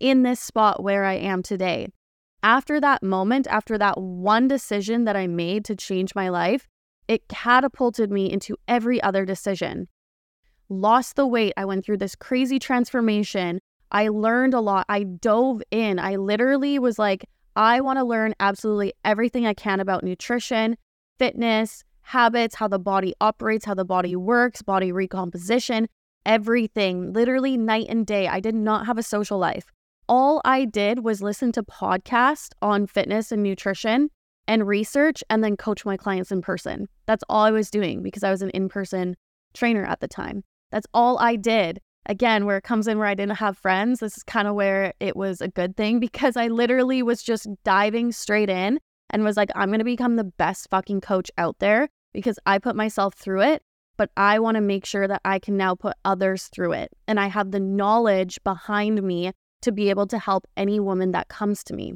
in 0.00 0.22
this 0.22 0.38
spot 0.38 0.82
where 0.82 1.04
I 1.04 1.14
am 1.14 1.42
today. 1.42 1.88
After 2.42 2.78
that 2.78 3.02
moment, 3.02 3.46
after 3.48 3.78
that 3.78 3.98
one 3.98 4.46
decision 4.46 5.04
that 5.04 5.16
I 5.16 5.26
made 5.26 5.64
to 5.64 5.76
change 5.76 6.14
my 6.14 6.28
life, 6.28 6.68
it 7.08 7.26
catapulted 7.28 8.10
me 8.10 8.30
into 8.30 8.58
every 8.68 9.02
other 9.02 9.24
decision. 9.24 9.88
Lost 10.68 11.16
the 11.16 11.26
weight. 11.26 11.54
I 11.56 11.64
went 11.64 11.86
through 11.86 11.98
this 11.98 12.14
crazy 12.14 12.58
transformation. 12.58 13.60
I 13.90 14.08
learned 14.08 14.54
a 14.54 14.60
lot. 14.60 14.86
I 14.88 15.04
dove 15.04 15.62
in. 15.70 15.98
I 15.98 16.16
literally 16.16 16.78
was 16.78 16.98
like, 16.98 17.28
I 17.54 17.80
want 17.80 17.98
to 17.98 18.04
learn 18.04 18.34
absolutely 18.40 18.92
everything 19.04 19.46
I 19.46 19.54
can 19.54 19.80
about 19.80 20.04
nutrition, 20.04 20.76
fitness, 21.18 21.84
habits, 22.02 22.54
how 22.54 22.68
the 22.68 22.78
body 22.78 23.14
operates, 23.20 23.64
how 23.64 23.74
the 23.74 23.84
body 23.84 24.14
works, 24.14 24.62
body 24.62 24.92
recomposition, 24.92 25.88
everything, 26.24 27.12
literally 27.12 27.56
night 27.56 27.86
and 27.88 28.06
day. 28.06 28.28
I 28.28 28.40
did 28.40 28.54
not 28.54 28.86
have 28.86 28.98
a 28.98 29.02
social 29.02 29.38
life. 29.38 29.72
All 30.08 30.40
I 30.44 30.66
did 30.66 31.02
was 31.02 31.22
listen 31.22 31.50
to 31.52 31.62
podcasts 31.62 32.50
on 32.62 32.86
fitness 32.86 33.32
and 33.32 33.42
nutrition 33.42 34.10
and 34.46 34.66
research 34.66 35.24
and 35.30 35.42
then 35.42 35.56
coach 35.56 35.84
my 35.84 35.96
clients 35.96 36.30
in 36.30 36.42
person. 36.42 36.88
That's 37.06 37.24
all 37.28 37.44
I 37.44 37.50
was 37.50 37.70
doing 37.70 38.02
because 38.02 38.22
I 38.22 38.30
was 38.30 38.42
an 38.42 38.50
in 38.50 38.68
person 38.68 39.16
trainer 39.54 39.84
at 39.84 40.00
the 40.00 40.08
time. 40.08 40.44
That's 40.70 40.86
all 40.94 41.18
I 41.18 41.36
did. 41.36 41.80
Again, 42.08 42.46
where 42.46 42.56
it 42.56 42.64
comes 42.64 42.86
in 42.86 42.98
where 42.98 43.08
I 43.08 43.14
didn't 43.14 43.38
have 43.38 43.58
friends, 43.58 44.00
this 44.00 44.16
is 44.16 44.22
kind 44.22 44.46
of 44.46 44.54
where 44.54 44.94
it 45.00 45.16
was 45.16 45.40
a 45.40 45.48
good 45.48 45.76
thing 45.76 45.98
because 45.98 46.36
I 46.36 46.48
literally 46.48 47.02
was 47.02 47.22
just 47.22 47.48
diving 47.64 48.12
straight 48.12 48.48
in 48.48 48.78
and 49.10 49.24
was 49.24 49.36
like, 49.36 49.50
I'm 49.54 49.68
going 49.68 49.80
to 49.80 49.84
become 49.84 50.16
the 50.16 50.24
best 50.24 50.68
fucking 50.70 51.00
coach 51.00 51.30
out 51.36 51.58
there 51.58 51.88
because 52.12 52.38
I 52.46 52.58
put 52.58 52.76
myself 52.76 53.14
through 53.14 53.42
it, 53.42 53.62
but 53.96 54.10
I 54.16 54.38
want 54.38 54.54
to 54.54 54.60
make 54.60 54.86
sure 54.86 55.08
that 55.08 55.20
I 55.24 55.38
can 55.38 55.56
now 55.56 55.74
put 55.74 55.96
others 56.04 56.44
through 56.44 56.72
it. 56.72 56.90
And 57.08 57.18
I 57.18 57.26
have 57.26 57.50
the 57.50 57.60
knowledge 57.60 58.38
behind 58.44 59.02
me 59.02 59.32
to 59.62 59.72
be 59.72 59.90
able 59.90 60.06
to 60.06 60.18
help 60.18 60.46
any 60.56 60.78
woman 60.78 61.12
that 61.12 61.28
comes 61.28 61.64
to 61.64 61.74
me. 61.74 61.94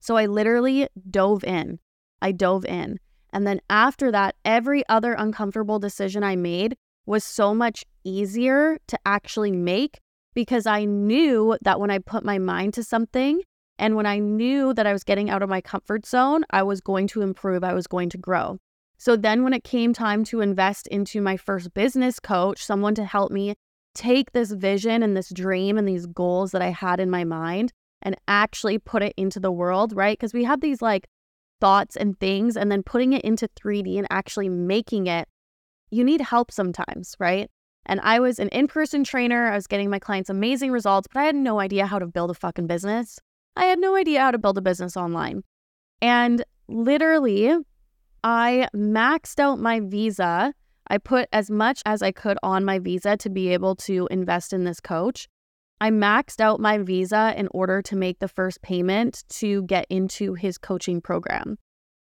So 0.00 0.16
I 0.16 0.26
literally 0.26 0.88
dove 1.10 1.42
in. 1.44 1.78
I 2.20 2.32
dove 2.32 2.64
in. 2.66 2.98
And 3.32 3.46
then 3.46 3.60
after 3.70 4.10
that, 4.12 4.36
every 4.44 4.84
other 4.88 5.12
uncomfortable 5.12 5.78
decision 5.78 6.22
I 6.22 6.36
made 6.36 6.76
was 7.08 7.24
so 7.24 7.54
much 7.54 7.84
easier 8.04 8.78
to 8.86 8.98
actually 9.06 9.52
make 9.52 9.98
because 10.34 10.66
I 10.66 10.84
knew 10.84 11.56
that 11.62 11.80
when 11.80 11.90
I 11.90 11.98
put 11.98 12.24
my 12.24 12.38
mind 12.38 12.74
to 12.74 12.84
something 12.84 13.42
and 13.78 13.96
when 13.96 14.06
I 14.06 14.18
knew 14.18 14.74
that 14.74 14.86
I 14.86 14.92
was 14.92 15.04
getting 15.04 15.30
out 15.30 15.42
of 15.42 15.48
my 15.48 15.60
comfort 15.60 16.04
zone, 16.06 16.44
I 16.50 16.62
was 16.62 16.80
going 16.80 17.06
to 17.08 17.22
improve, 17.22 17.64
I 17.64 17.74
was 17.74 17.86
going 17.86 18.10
to 18.10 18.18
grow. 18.18 18.58
So 18.98 19.14
then, 19.16 19.44
when 19.44 19.52
it 19.52 19.62
came 19.62 19.92
time 19.92 20.24
to 20.24 20.40
invest 20.40 20.88
into 20.88 21.20
my 21.20 21.36
first 21.36 21.72
business 21.72 22.18
coach, 22.18 22.64
someone 22.64 22.96
to 22.96 23.04
help 23.04 23.30
me 23.30 23.54
take 23.94 24.32
this 24.32 24.50
vision 24.50 25.04
and 25.04 25.16
this 25.16 25.30
dream 25.30 25.78
and 25.78 25.88
these 25.88 26.06
goals 26.06 26.50
that 26.50 26.62
I 26.62 26.70
had 26.70 26.98
in 26.98 27.08
my 27.08 27.22
mind 27.22 27.72
and 28.02 28.16
actually 28.26 28.78
put 28.78 29.02
it 29.02 29.14
into 29.16 29.38
the 29.38 29.52
world, 29.52 29.94
right? 29.94 30.18
Because 30.18 30.34
we 30.34 30.44
have 30.44 30.60
these 30.60 30.82
like 30.82 31.06
thoughts 31.60 31.96
and 31.96 32.18
things, 32.18 32.56
and 32.56 32.70
then 32.72 32.82
putting 32.82 33.12
it 33.12 33.22
into 33.22 33.48
3D 33.48 33.98
and 33.98 34.06
actually 34.10 34.48
making 34.48 35.06
it, 35.06 35.28
you 35.90 36.04
need 36.04 36.20
help 36.20 36.50
sometimes, 36.50 37.14
right? 37.18 37.50
And 37.86 38.00
I 38.00 38.20
was 38.20 38.38
an 38.38 38.48
in 38.48 38.68
person 38.68 39.02
trainer. 39.04 39.50
I 39.50 39.54
was 39.54 39.66
getting 39.66 39.90
my 39.90 39.98
clients 39.98 40.30
amazing 40.30 40.70
results, 40.70 41.08
but 41.12 41.20
I 41.20 41.24
had 41.24 41.34
no 41.34 41.58
idea 41.58 41.86
how 41.86 41.98
to 41.98 42.06
build 42.06 42.30
a 42.30 42.34
fucking 42.34 42.66
business. 42.66 43.18
I 43.56 43.64
had 43.64 43.78
no 43.78 43.96
idea 43.96 44.20
how 44.20 44.30
to 44.30 44.38
build 44.38 44.58
a 44.58 44.62
business 44.62 44.96
online. 44.96 45.42
And 46.00 46.44
literally, 46.68 47.56
I 48.22 48.68
maxed 48.74 49.40
out 49.40 49.58
my 49.58 49.80
visa. 49.80 50.52
I 50.88 50.98
put 50.98 51.28
as 51.32 51.50
much 51.50 51.82
as 51.86 52.02
I 52.02 52.12
could 52.12 52.38
on 52.42 52.64
my 52.64 52.78
visa 52.78 53.16
to 53.16 53.30
be 53.30 53.52
able 53.52 53.74
to 53.76 54.06
invest 54.10 54.52
in 54.52 54.64
this 54.64 54.80
coach. 54.80 55.28
I 55.80 55.90
maxed 55.90 56.40
out 56.40 56.60
my 56.60 56.78
visa 56.78 57.34
in 57.36 57.48
order 57.52 57.82
to 57.82 57.96
make 57.96 58.18
the 58.18 58.28
first 58.28 58.62
payment 58.62 59.24
to 59.30 59.62
get 59.62 59.86
into 59.88 60.34
his 60.34 60.58
coaching 60.58 61.00
program. 61.00 61.56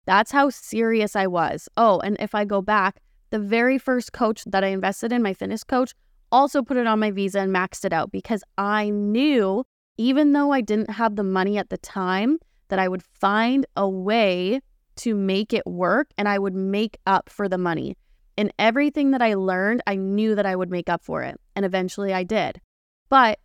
That's 0.05 0.31
how 0.31 0.49
serious 0.49 1.15
I 1.15 1.27
was. 1.27 1.69
Oh, 1.77 1.99
and 1.99 2.17
if 2.19 2.33
I 2.33 2.45
go 2.45 2.61
back, 2.61 3.01
the 3.29 3.39
very 3.39 3.77
first 3.77 4.13
coach 4.13 4.43
that 4.45 4.63
I 4.63 4.67
invested 4.67 5.11
in, 5.11 5.21
my 5.21 5.33
fitness 5.33 5.63
coach, 5.63 5.93
also 6.31 6.61
put 6.61 6.77
it 6.77 6.87
on 6.87 6.99
my 6.99 7.11
visa 7.11 7.39
and 7.39 7.53
maxed 7.53 7.85
it 7.85 7.93
out 7.93 8.11
because 8.11 8.43
I 8.57 8.89
knew, 8.89 9.65
even 9.97 10.33
though 10.33 10.51
I 10.51 10.61
didn't 10.61 10.89
have 10.89 11.15
the 11.15 11.23
money 11.23 11.57
at 11.57 11.69
the 11.69 11.77
time, 11.77 12.39
that 12.69 12.79
I 12.79 12.87
would 12.87 13.03
find 13.03 13.65
a 13.75 13.87
way 13.87 14.59
to 14.97 15.15
make 15.15 15.53
it 15.53 15.65
work 15.65 16.09
and 16.17 16.27
I 16.27 16.39
would 16.39 16.55
make 16.55 16.97
up 17.05 17.29
for 17.29 17.47
the 17.47 17.57
money. 17.57 17.95
In 18.35 18.51
everything 18.59 19.11
that 19.11 19.21
I 19.21 19.35
learned, 19.35 19.81
I 19.87 19.95
knew 19.95 20.35
that 20.35 20.45
I 20.45 20.55
would 20.55 20.69
make 20.69 20.89
up 20.89 21.03
for 21.03 21.23
it. 21.23 21.39
And 21.55 21.65
eventually 21.65 22.13
I 22.13 22.23
did. 22.23 22.61
But 23.09 23.39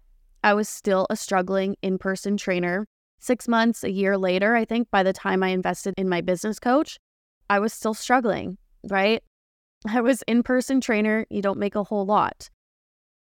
I 0.45 0.55
was 0.55 0.69
still 0.69 1.07
a 1.09 1.17
struggling 1.17 1.77
in 1.83 1.99
person 1.99 2.37
trainer. 2.37 2.87
Six 3.21 3.47
months, 3.47 3.85
a 3.85 3.91
year 3.91 4.19
later, 4.19 4.57
I 4.57 4.65
think, 4.65 4.91
by 4.91 5.03
the 5.05 5.13
time 5.13 5.43
I 5.43 5.49
invested 5.49 5.95
in 5.97 6.09
my 6.09 6.21
business 6.21 6.59
coach, 6.59 6.99
I 7.49 7.61
was 7.61 7.73
still 7.73 7.95
struggling, 7.95 8.59
right? 8.91 9.23
I 9.87 10.01
was 10.01 10.23
in 10.23 10.43
person 10.43 10.81
trainer. 10.81 11.27
You 11.31 11.43
don't 11.43 11.59
make 11.59 11.75
a 11.75 11.85
whole 11.85 12.07
lot. 12.07 12.49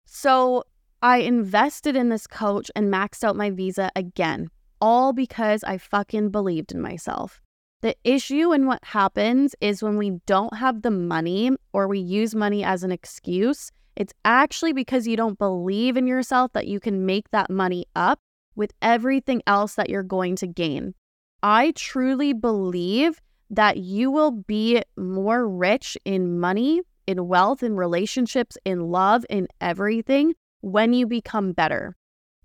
So 0.05 0.63
I 1.01 1.17
invested 1.17 1.95
in 1.95 2.09
this 2.09 2.27
coach 2.27 2.69
and 2.75 2.93
maxed 2.93 3.23
out 3.23 3.35
my 3.35 3.49
visa 3.49 3.91
again, 3.95 4.49
all 4.79 5.13
because 5.13 5.63
I 5.63 5.77
fucking 5.77 6.29
believed 6.29 6.71
in 6.71 6.81
myself. 6.81 7.41
The 7.81 7.95
issue 8.03 8.51
and 8.51 8.67
what 8.67 8.83
happens 8.83 9.55
is 9.59 9.81
when 9.81 9.97
we 9.97 10.19
don't 10.27 10.55
have 10.55 10.83
the 10.83 10.91
money 10.91 11.51
or 11.73 11.87
we 11.87 11.99
use 11.99 12.35
money 12.35 12.63
as 12.63 12.83
an 12.83 12.91
excuse, 12.91 13.71
it's 13.95 14.13
actually 14.23 14.73
because 14.73 15.07
you 15.07 15.17
don't 15.17 15.39
believe 15.39 15.97
in 15.97 16.05
yourself 16.05 16.53
that 16.53 16.67
you 16.67 16.79
can 16.79 17.05
make 17.05 17.31
that 17.31 17.49
money 17.49 17.85
up 17.95 18.19
with 18.55 18.71
everything 18.81 19.41
else 19.47 19.75
that 19.75 19.89
you're 19.89 20.03
going 20.03 20.35
to 20.37 20.47
gain. 20.47 20.93
I 21.41 21.71
truly 21.75 22.33
believe 22.33 23.19
that 23.51 23.77
you 23.77 24.09
will 24.09 24.31
be 24.31 24.81
more 24.97 25.47
rich 25.47 25.97
in 26.05 26.39
money, 26.39 26.81
in 27.05 27.27
wealth, 27.27 27.61
in 27.61 27.75
relationships, 27.75 28.57
in 28.65 28.87
love, 28.89 29.25
in 29.29 29.47
everything 29.59 30.33
when 30.61 30.93
you 30.93 31.05
become 31.05 31.51
better. 31.51 31.95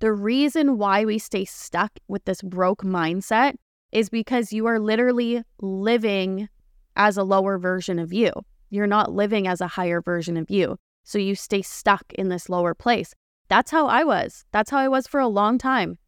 The 0.01 0.13
reason 0.13 0.77
why 0.77 1.05
we 1.05 1.19
stay 1.19 1.45
stuck 1.45 1.93
with 2.09 2.25
this 2.25 2.43
broke 2.43 2.83
mindset 2.83 3.55
is 3.93 4.11
because 4.11 4.53
you 4.53 4.67
are 4.67 4.81
literally 4.81 5.43
living 5.61 6.49
as 6.97 7.17
a 7.17 7.23
lower 7.23 7.57
version 7.57 7.99
of 7.99 8.13
you. 8.13 8.33
You're 8.71 8.87
not 8.87 9.13
living 9.13 9.47
as 9.47 9.61
a 9.61 9.69
higher 9.69 10.03
version 10.03 10.37
of 10.37 10.51
you. 10.51 10.77
So 11.05 11.19
you 11.19 11.37
stay 11.37 11.63
stuck 11.63 12.05
in 12.15 12.29
this 12.29 12.49
lower 12.49 12.75
place. 12.75 13.15
That's 13.49 13.71
how 13.71 13.87
I 13.87 14.03
was. 14.03 14.45
That's 14.51 14.71
how 14.71 14.79
I 14.79 14.89
was 14.89 15.07
for 15.07 15.21
a 15.21 15.29
long 15.29 15.57
time. 15.57 15.99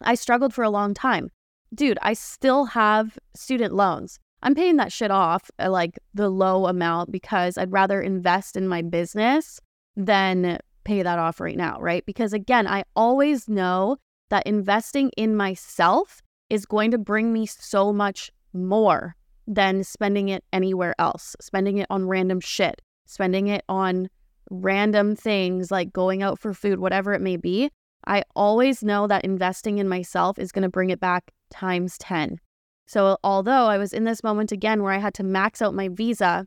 I 0.00 0.14
struggled 0.14 0.54
for 0.54 0.64
a 0.64 0.70
long 0.70 0.94
time. 0.94 1.30
Dude, 1.74 1.98
I 2.00 2.14
still 2.14 2.64
have 2.64 3.18
student 3.34 3.74
loans. 3.74 4.18
I'm 4.46 4.54
paying 4.54 4.76
that 4.76 4.92
shit 4.92 5.10
off 5.10 5.50
uh, 5.58 5.68
like 5.68 5.98
the 6.14 6.30
low 6.30 6.66
amount 6.66 7.10
because 7.10 7.58
I'd 7.58 7.72
rather 7.72 8.00
invest 8.00 8.56
in 8.56 8.68
my 8.68 8.80
business 8.80 9.60
than 9.96 10.60
pay 10.84 11.02
that 11.02 11.18
off 11.18 11.40
right 11.40 11.56
now, 11.56 11.80
right? 11.80 12.06
Because 12.06 12.32
again, 12.32 12.68
I 12.68 12.84
always 12.94 13.48
know 13.48 13.96
that 14.30 14.46
investing 14.46 15.10
in 15.16 15.34
myself 15.34 16.22
is 16.48 16.64
going 16.64 16.92
to 16.92 16.98
bring 16.98 17.32
me 17.32 17.46
so 17.46 17.92
much 17.92 18.30
more 18.52 19.16
than 19.48 19.82
spending 19.82 20.28
it 20.28 20.44
anywhere 20.52 20.94
else, 20.96 21.34
spending 21.40 21.78
it 21.78 21.88
on 21.90 22.06
random 22.06 22.38
shit, 22.38 22.80
spending 23.04 23.48
it 23.48 23.64
on 23.68 24.08
random 24.48 25.16
things 25.16 25.72
like 25.72 25.92
going 25.92 26.22
out 26.22 26.38
for 26.38 26.54
food, 26.54 26.78
whatever 26.78 27.14
it 27.14 27.20
may 27.20 27.36
be. 27.36 27.68
I 28.06 28.22
always 28.36 28.84
know 28.84 29.08
that 29.08 29.24
investing 29.24 29.78
in 29.78 29.88
myself 29.88 30.38
is 30.38 30.52
going 30.52 30.62
to 30.62 30.68
bring 30.68 30.90
it 30.90 31.00
back 31.00 31.32
times 31.50 31.98
10. 31.98 32.38
So, 32.86 33.18
although 33.24 33.66
I 33.66 33.78
was 33.78 33.92
in 33.92 34.04
this 34.04 34.22
moment 34.22 34.52
again 34.52 34.82
where 34.82 34.92
I 34.92 34.98
had 34.98 35.14
to 35.14 35.24
max 35.24 35.60
out 35.60 35.74
my 35.74 35.88
visa 35.88 36.46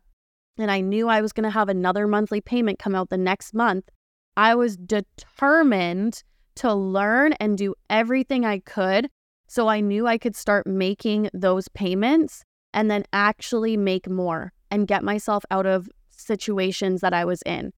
and 0.58 0.72
I 0.72 0.82
knew 0.82 1.08
I 1.08 1.22
was 1.22 1.34
going 1.34 1.44
to 1.44 1.50
have 1.50 1.70
another 1.70 2.08
monthly 2.08 2.42
payment 2.42 2.80
come 2.80 2.96
out 2.96 3.10
the 3.10 3.18
next 3.18 3.54
month, 3.54 3.90
I 4.38 4.56
was 4.56 4.78
determined 4.78 6.24
to 6.56 6.74
learn 6.74 7.34
and 7.34 7.58
do 7.58 7.76
everything 7.90 8.46
I 8.46 8.60
could 8.60 9.10
so 9.48 9.68
I 9.68 9.82
knew 9.82 10.08
I 10.08 10.18
could 10.18 10.36
start 10.36 10.68
making 10.68 11.30
those 11.34 11.68
payments 11.70 12.44
and 12.74 12.90
then 12.90 13.04
actually 13.14 13.78
make 13.78 14.10
more 14.10 14.54
and 14.70 14.88
get 14.88 15.04
myself 15.04 15.44
out 15.50 15.66
of 15.66 15.90
situations 16.10 17.02
that 17.02 17.14
I 17.14 17.26
was 17.26 17.42
in. 17.46 17.74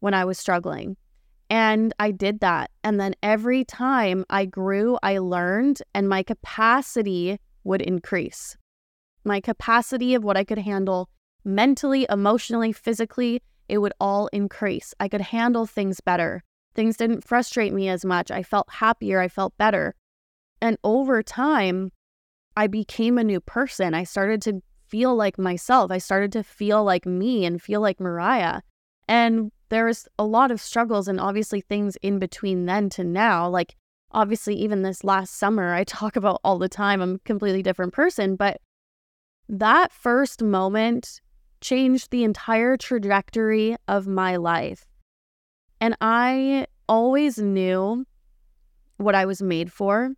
when 0.00 0.14
I 0.14 0.24
was 0.24 0.38
struggling. 0.38 0.96
And 1.48 1.92
I 1.98 2.10
did 2.10 2.40
that. 2.40 2.70
And 2.82 3.00
then 3.00 3.14
every 3.22 3.64
time 3.64 4.24
I 4.30 4.46
grew, 4.46 4.98
I 5.02 5.18
learned, 5.18 5.80
and 5.94 6.08
my 6.08 6.22
capacity 6.22 7.38
would 7.66 7.82
increase. 7.82 8.56
My 9.24 9.40
capacity 9.40 10.14
of 10.14 10.24
what 10.24 10.36
I 10.36 10.44
could 10.44 10.58
handle 10.58 11.10
mentally, 11.44 12.06
emotionally, 12.08 12.72
physically, 12.72 13.42
it 13.68 13.78
would 13.78 13.92
all 14.00 14.28
increase. 14.28 14.94
I 15.00 15.08
could 15.08 15.20
handle 15.20 15.66
things 15.66 16.00
better. 16.00 16.42
Things 16.74 16.96
didn't 16.96 17.26
frustrate 17.26 17.72
me 17.72 17.88
as 17.88 18.04
much. 18.04 18.30
I 18.30 18.42
felt 18.42 18.70
happier. 18.70 19.20
I 19.20 19.28
felt 19.28 19.56
better. 19.58 19.94
And 20.60 20.78
over 20.84 21.22
time, 21.22 21.90
I 22.56 22.66
became 22.68 23.18
a 23.18 23.24
new 23.24 23.40
person. 23.40 23.94
I 23.94 24.04
started 24.04 24.40
to 24.42 24.62
feel 24.86 25.14
like 25.16 25.38
myself. 25.38 25.90
I 25.90 25.98
started 25.98 26.32
to 26.32 26.42
feel 26.42 26.84
like 26.84 27.04
me 27.04 27.44
and 27.44 27.60
feel 27.60 27.80
like 27.80 28.00
Mariah. 28.00 28.60
And 29.08 29.50
there 29.68 29.86
was 29.86 30.06
a 30.18 30.24
lot 30.24 30.50
of 30.50 30.60
struggles 30.60 31.08
and 31.08 31.20
obviously 31.20 31.60
things 31.60 31.96
in 31.96 32.18
between 32.18 32.66
then 32.66 32.88
to 32.90 33.04
now. 33.04 33.48
Like, 33.48 33.74
obviously, 34.12 34.54
even 34.54 34.82
this 34.82 35.04
last 35.04 35.36
summer, 35.36 35.74
I 35.74 35.84
talk 35.84 36.16
about 36.16 36.40
all 36.44 36.58
the 36.58 36.68
time, 36.68 37.00
I'm 37.00 37.14
a 37.16 37.18
completely 37.20 37.62
different 37.62 37.92
person. 37.92 38.36
But 38.36 38.60
that 39.48 39.92
first 39.92 40.42
moment 40.42 41.20
changed 41.60 42.10
the 42.10 42.24
entire 42.24 42.76
trajectory 42.76 43.76
of 43.88 44.06
my 44.06 44.36
life. 44.36 44.86
And 45.80 45.96
I 46.00 46.66
always 46.88 47.38
knew 47.38 48.06
what 48.96 49.14
I 49.14 49.26
was 49.26 49.42
made 49.42 49.72
for. 49.72 50.12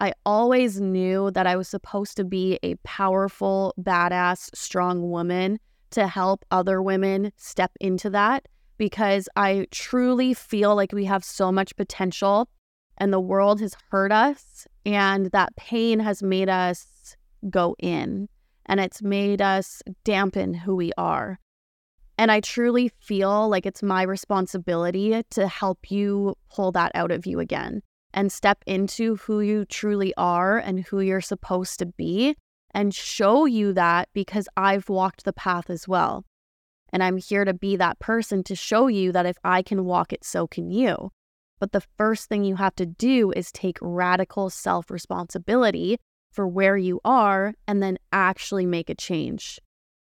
I 0.00 0.14
always 0.24 0.80
knew 0.80 1.30
that 1.32 1.46
I 1.46 1.56
was 1.56 1.68
supposed 1.68 2.16
to 2.16 2.24
be 2.24 2.58
a 2.62 2.76
powerful, 2.76 3.74
badass, 3.78 4.50
strong 4.54 5.10
woman 5.10 5.58
to 5.90 6.06
help 6.06 6.44
other 6.50 6.82
women 6.82 7.32
step 7.36 7.72
into 7.80 8.08
that 8.10 8.48
because 8.78 9.28
I 9.36 9.66
truly 9.70 10.32
feel 10.34 10.74
like 10.74 10.92
we 10.92 11.04
have 11.04 11.22
so 11.22 11.52
much 11.52 11.76
potential 11.76 12.48
and 12.98 13.12
the 13.12 13.20
world 13.20 13.60
has 13.60 13.76
hurt 13.90 14.12
us 14.12 14.66
and 14.84 15.26
that 15.26 15.54
pain 15.56 15.98
has 16.00 16.22
made 16.22 16.48
us 16.48 17.16
go 17.50 17.74
in 17.78 18.28
and 18.66 18.80
it's 18.80 19.02
made 19.02 19.42
us 19.42 19.82
dampen 20.04 20.54
who 20.54 20.76
we 20.76 20.92
are. 20.96 21.38
And 22.18 22.30
I 22.30 22.40
truly 22.40 22.90
feel 23.00 23.48
like 23.48 23.66
it's 23.66 23.82
my 23.82 24.02
responsibility 24.02 25.22
to 25.30 25.48
help 25.48 25.90
you 25.90 26.36
pull 26.50 26.72
that 26.72 26.92
out 26.94 27.10
of 27.10 27.26
you 27.26 27.40
again 27.40 27.82
and 28.14 28.30
step 28.30 28.62
into 28.66 29.16
who 29.16 29.40
you 29.40 29.64
truly 29.64 30.12
are 30.16 30.58
and 30.58 30.80
who 30.80 31.00
you're 31.00 31.20
supposed 31.20 31.78
to 31.78 31.86
be 31.86 32.36
and 32.74 32.94
show 32.94 33.46
you 33.46 33.72
that 33.72 34.08
because 34.12 34.48
I've 34.56 34.88
walked 34.88 35.24
the 35.24 35.32
path 35.32 35.70
as 35.70 35.88
well. 35.88 36.24
And 36.92 37.02
I'm 37.02 37.16
here 37.16 37.44
to 37.44 37.54
be 37.54 37.76
that 37.76 37.98
person 37.98 38.44
to 38.44 38.54
show 38.54 38.86
you 38.86 39.12
that 39.12 39.26
if 39.26 39.36
I 39.44 39.62
can 39.62 39.84
walk 39.84 40.12
it, 40.12 40.24
so 40.24 40.46
can 40.46 40.70
you. 40.70 41.10
But 41.62 41.70
the 41.70 41.86
first 41.96 42.28
thing 42.28 42.42
you 42.42 42.56
have 42.56 42.74
to 42.74 42.86
do 42.86 43.30
is 43.36 43.52
take 43.52 43.78
radical 43.80 44.50
self 44.50 44.90
responsibility 44.90 46.00
for 46.32 46.48
where 46.48 46.76
you 46.76 47.00
are 47.04 47.54
and 47.68 47.80
then 47.80 47.98
actually 48.10 48.66
make 48.66 48.90
a 48.90 48.96
change. 48.96 49.60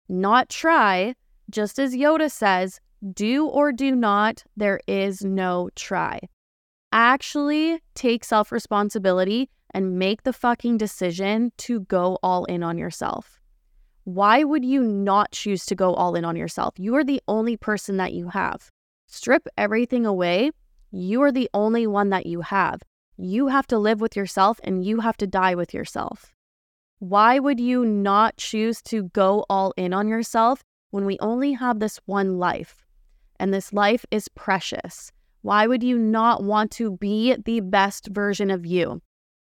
Not 0.08 0.50
try, 0.50 1.16
just 1.50 1.80
as 1.80 1.96
Yoda 1.96 2.30
says, 2.30 2.80
do 3.16 3.48
or 3.48 3.72
do 3.72 3.96
not, 3.96 4.44
there 4.56 4.80
is 4.88 5.26
no 5.26 5.72
try. 5.76 6.20
Actually 6.92 7.82
take 7.96 8.24
self 8.24 8.52
responsibility 8.52 9.50
and 9.74 9.98
make 9.98 10.22
the 10.22 10.34
fucking 10.34 10.78
decision 10.78 11.52
to 11.58 11.80
go 11.80 12.20
all 12.22 12.46
in 12.46 12.62
on 12.62 12.78
yourself. 12.78 13.40
Why 14.04 14.44
would 14.44 14.64
you 14.64 14.84
not 14.84 15.32
choose 15.32 15.66
to 15.66 15.74
go 15.74 15.96
all 15.96 16.14
in 16.14 16.26
on 16.26 16.36
yourself? 16.36 16.76
You 16.78 16.94
are 16.98 17.04
the 17.04 17.24
only 17.28 17.58
person 17.58 17.98
that 17.98 18.14
you 18.14 18.28
have. 18.28 18.70
Strip 19.08 19.48
everything 19.58 20.06
away. 20.06 20.52
You 20.92 21.22
are 21.22 21.32
the 21.32 21.50
only 21.54 21.86
one 21.86 22.10
that 22.10 22.26
you 22.26 22.42
have. 22.42 22.82
You 23.16 23.48
have 23.48 23.68
to 23.68 23.78
live 23.78 24.02
with 24.02 24.16
yourself 24.16 24.60
and 24.64 24.84
you 24.84 25.02
have 25.02 25.18
to 25.18 25.28
die 25.28 25.54
with 25.54 25.74
yourself. 25.74 26.34
Why 26.98 27.38
would 27.38 27.60
you 27.60 27.86
not 27.86 28.38
choose 28.38 28.82
to 28.84 29.04
go 29.04 29.46
all 29.50 29.74
in 29.78 29.94
on 29.94 30.08
yourself 30.08 30.64
when 30.90 31.06
we 31.06 31.20
only 31.20 31.54
have 31.54 31.80
this 31.80 32.00
one 32.06 32.40
life? 32.40 32.86
And 33.40 33.54
this 33.54 33.72
life 33.72 34.06
is 34.10 34.28
precious. 34.30 35.12
Why 35.42 35.68
would 35.68 35.84
you 35.84 35.98
not 35.98 36.44
want 36.44 36.72
to 36.72 36.98
be 36.98 37.36
the 37.36 37.62
best 37.62 38.08
version 38.08 38.50
of 38.52 38.66
you? 38.66 39.02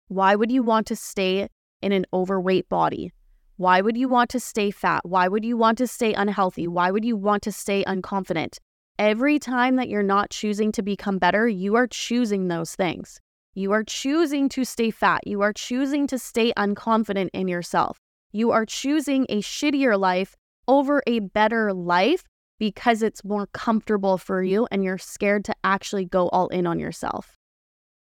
Why 0.08 0.34
would 0.34 0.50
you 0.50 0.62
want 0.62 0.86
to 0.88 0.96
stay 0.96 1.48
in 1.82 1.92
an 1.92 2.06
overweight 2.12 2.68
body? 2.68 3.12
Why 3.56 3.80
would 3.80 3.96
you 3.96 4.08
want 4.08 4.30
to 4.30 4.40
stay 4.40 4.72
fat? 4.72 5.02
Why 5.04 5.28
would 5.28 5.44
you 5.44 5.56
want 5.56 5.78
to 5.78 5.86
stay 5.86 6.12
unhealthy? 6.12 6.66
Why 6.66 6.90
would 6.90 7.04
you 7.04 7.16
want 7.16 7.42
to 7.44 7.52
stay 7.52 7.84
unconfident? 7.84 8.58
Every 8.98 9.40
time 9.40 9.74
that 9.76 9.88
you're 9.88 10.04
not 10.04 10.30
choosing 10.30 10.70
to 10.72 10.82
become 10.82 11.18
better, 11.18 11.48
you 11.48 11.74
are 11.74 11.88
choosing 11.88 12.46
those 12.46 12.76
things. 12.76 13.20
You 13.54 13.72
are 13.72 13.82
choosing 13.82 14.48
to 14.50 14.64
stay 14.64 14.90
fat. 14.92 15.26
You 15.26 15.40
are 15.42 15.52
choosing 15.52 16.06
to 16.06 16.18
stay 16.18 16.52
unconfident 16.56 17.30
in 17.32 17.48
yourself. 17.48 17.98
You 18.30 18.52
are 18.52 18.64
choosing 18.64 19.26
a 19.28 19.40
shittier 19.40 19.98
life 19.98 20.36
over 20.68 21.02
a 21.08 21.18
better 21.20 21.72
life 21.72 22.24
because 22.60 23.02
it's 23.02 23.24
more 23.24 23.48
comfortable 23.48 24.16
for 24.16 24.42
mm. 24.42 24.48
you 24.48 24.68
and 24.70 24.84
you're 24.84 24.98
scared 24.98 25.44
to 25.46 25.54
actually 25.64 26.04
go 26.04 26.28
all 26.28 26.48
in 26.48 26.66
on 26.66 26.78
yourself. 26.78 27.36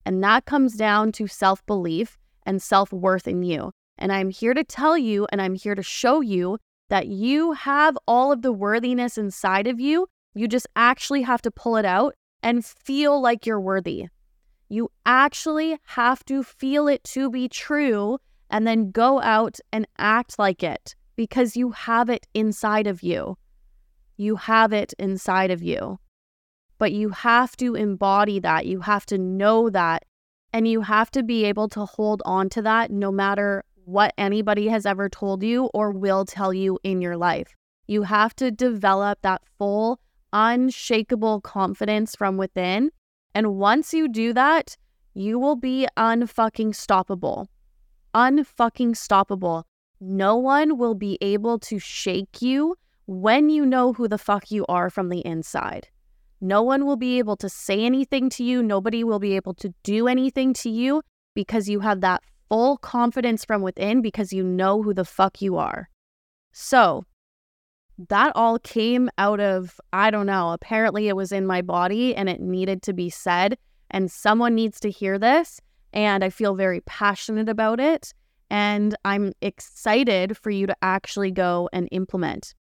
And 0.05 0.23
that 0.23 0.45
comes 0.45 0.75
down 0.75 1.13
to 1.13 1.27
self 1.27 1.65
belief 1.65 2.19
and 2.45 2.61
self 2.61 2.93
worth 2.93 3.27
in 3.27 3.43
you. 3.43 3.73
And 3.99 4.13
I'm 4.13 4.31
here 4.31 4.53
to 4.53 4.65
tell 4.65 4.99
you 4.99 5.27
and 5.33 5.41
I'm 5.41 5.55
here 5.55 5.75
to 5.75 5.83
show 5.83 6.21
you 6.21 6.59
that 6.91 7.07
you 7.07 7.53
have 7.53 7.97
all 8.07 8.33
of 8.33 8.43
the 8.43 8.53
worthiness 8.53 9.17
inside 9.17 9.67
of 9.67 9.81
you. 9.81 10.07
You 10.35 10.49
just 10.49 10.67
actually 10.77 11.23
have 11.23 11.43
to 11.43 11.51
pull 11.51 11.77
it 11.77 11.85
out 11.85 12.15
and 12.43 12.65
feel 12.65 13.21
like 13.21 13.47
you're 13.47 13.61
worthy. 13.61 14.07
You 14.69 14.91
actually 15.05 15.79
have 15.85 16.25
to 16.25 16.43
feel 16.43 16.89
it 16.89 17.05
to 17.05 17.31
be 17.31 17.49
true 17.49 18.19
and 18.51 18.67
then 18.67 18.91
go 18.91 19.21
out 19.21 19.59
and 19.73 19.87
act 19.99 20.39
like 20.39 20.63
it 20.63 20.95
because 21.17 21.57
you 21.57 21.71
have 21.73 22.09
it 22.09 22.27
inside 22.35 22.87
of 22.87 23.03
you. 23.03 23.37
You 24.17 24.37
have 24.37 24.73
it 24.73 24.95
inside 24.99 25.51
of 25.51 25.63
you. 25.63 25.99
But 26.79 26.93
you 26.93 27.11
have 27.11 27.57
to 27.59 27.75
embody 27.75 28.41
that. 28.41 28.67
You 28.67 28.81
have 28.81 29.07
to 29.07 29.19
know 29.19 29.71
that. 29.71 30.05
And 30.53 30.69
you 30.69 30.83
have 30.83 31.11
to 31.13 31.23
be 31.23 31.45
able 31.45 31.69
to 31.71 31.85
hold 31.85 32.23
on 32.25 32.49
to 32.51 32.63
that 32.63 32.91
no 32.91 33.11
matter 33.11 33.65
what 33.85 34.13
anybody 34.19 34.69
has 34.69 34.85
ever 34.87 35.09
told 35.09 35.43
you 35.43 35.67
or 35.75 35.91
will 35.91 36.25
tell 36.25 36.53
you 36.53 36.79
in 36.83 37.01
your 37.01 37.17
life. 37.17 37.55
You 37.87 38.03
have 38.03 38.35
to 38.37 38.51
develop 38.51 39.19
that 39.23 39.43
full, 39.59 40.01
unshakable 40.33 41.41
confidence 41.41 42.17
from 42.17 42.37
within. 42.37 42.91
And 43.35 43.57
once 43.57 43.95
you 43.95 44.09
do 44.09 44.33
that, 44.33 44.77
you 45.15 45.39
will 45.39 45.57
be 45.57 45.87
unfucking 45.97 46.75
stoppable. 46.75 47.47
Unfucking 48.15 48.95
stoppable. 48.95 49.65
No 50.01 50.37
one 50.37 50.79
will 50.79 50.95
be 50.95 51.19
able 51.21 51.59
to 51.61 51.79
shake 51.79 52.43
you 52.43 52.77
when 53.07 53.51
you 53.51 53.65
know 53.65 53.93
who 53.93 54.09
the 54.09 54.19
fuck 54.19 54.51
you 54.51 54.65
are 54.69 54.91
from 54.91 55.09
the 55.09 55.25
inside. 55.25 55.89
No 56.41 56.63
one 56.63 56.87
will 56.87 56.97
be 56.97 57.19
able 57.19 57.37
to 57.37 57.49
say 57.49 57.85
anything 57.85 58.29
to 58.31 58.45
you. 58.45 58.63
Nobody 58.63 59.05
will 59.05 59.21
be 59.21 59.37
able 59.37 59.55
to 59.55 59.73
do 59.85 60.09
anything 60.09 60.53
to 60.55 60.71
you 60.71 61.03
because 61.35 61.69
you 61.69 61.81
have 61.81 62.01
that 62.01 62.23
full 62.49 62.77
confidence 62.79 63.45
from 63.45 63.63
within 63.63 64.03
because 64.03 64.33
you 64.33 64.43
know 64.43 64.83
who 64.83 64.93
the 64.93 65.05
fuck 65.05 65.41
you 65.41 65.57
are. 65.57 65.89
So, 66.53 67.05
that 68.09 68.33
all 68.35 68.59
came 68.59 69.11
out 69.19 69.41
of, 69.41 69.81
I 69.93 70.11
don't 70.11 70.27
know, 70.27 70.53
apparently 70.53 71.09
it 71.09 71.17
was 71.17 71.33
in 71.33 71.47
my 71.47 71.63
body 71.63 72.15
and 72.15 72.29
it 72.29 72.41
needed 72.41 72.83
to 72.83 72.93
be 72.93 73.11
said. 73.11 73.59
And 73.91 74.11
someone 74.11 74.55
needs 74.55 74.81
to 74.81 74.91
hear 74.91 75.19
this. 75.19 75.61
And 75.93 76.25
I 76.25 76.31
feel 76.31 76.55
very 76.55 76.81
passionate 76.83 77.49
about 77.49 77.79
it. 77.79 78.15
And 78.51 78.95
I'm 79.05 79.33
excited 79.43 80.37
for 80.37 80.51
you 80.51 80.67
to 80.67 80.77
actually 80.83 81.31
go 81.31 81.69
and 81.73 81.89
implement. 81.93 82.55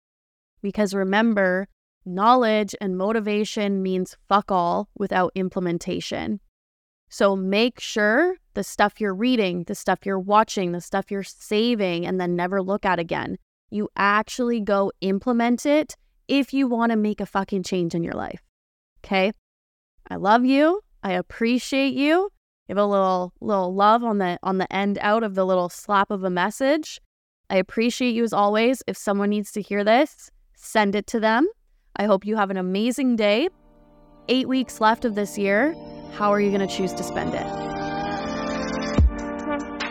Because 0.62 0.94
remember, 0.94 1.68
knowledge 2.04 2.74
and 2.80 2.98
motivation 2.98 3.82
means 3.82 4.16
fuck 4.28 4.50
all 4.50 4.88
without 4.96 5.32
implementation. 5.34 6.40
So 7.08 7.34
make 7.34 7.80
sure 7.80 8.36
the 8.54 8.62
stuff 8.62 9.00
you're 9.00 9.14
reading, 9.14 9.64
the 9.64 9.74
stuff 9.74 10.00
you're 10.04 10.18
watching, 10.18 10.72
the 10.72 10.80
stuff 10.80 11.10
you're 11.10 11.22
saving, 11.22 12.06
and 12.06 12.20
then 12.20 12.36
never 12.36 12.62
look 12.62 12.84
at 12.84 12.98
again, 12.98 13.36
you 13.70 13.88
actually 13.96 14.60
go 14.60 14.92
implement 15.00 15.64
it 15.66 15.96
if 16.28 16.52
you 16.52 16.66
want 16.66 16.90
to 16.90 16.96
make 16.96 17.20
a 17.20 17.26
fucking 17.26 17.62
change 17.62 17.94
in 17.94 18.02
your 18.02 18.14
life. 18.14 18.42
Okay? 19.04 19.32
I 20.10 20.16
love 20.16 20.44
you. 20.44 20.80
I 21.02 21.12
appreciate 21.12 21.94
you. 21.94 22.30
Give 22.68 22.76
a 22.76 22.86
little 22.86 23.32
little 23.40 23.74
love 23.74 24.04
on 24.04 24.18
the 24.18 24.38
on 24.42 24.58
the 24.58 24.72
end 24.72 24.98
out 25.00 25.24
of 25.24 25.34
the 25.34 25.44
little 25.44 25.68
slap 25.68 26.10
of 26.10 26.22
a 26.22 26.30
message. 26.30 27.00
I 27.48 27.56
appreciate 27.56 28.14
you 28.14 28.22
as 28.22 28.32
always. 28.32 28.82
If 28.86 28.96
someone 28.96 29.30
needs 29.30 29.50
to 29.52 29.62
hear 29.62 29.82
this, 29.82 30.30
send 30.54 30.94
it 30.94 31.08
to 31.08 31.18
them. 31.18 31.48
I 31.96 32.04
hope 32.04 32.24
you 32.24 32.36
have 32.36 32.50
an 32.50 32.56
amazing 32.56 33.16
day. 33.16 33.48
Eight 34.28 34.48
weeks 34.48 34.80
left 34.80 35.04
of 35.04 35.16
this 35.16 35.36
year. 35.36 35.74
How 36.12 36.32
are 36.32 36.40
you 36.40 36.56
going 36.56 36.66
to 36.66 36.72
choose 36.72 36.92
to 36.94 37.02
spend 37.02 37.34
it? 37.34 37.79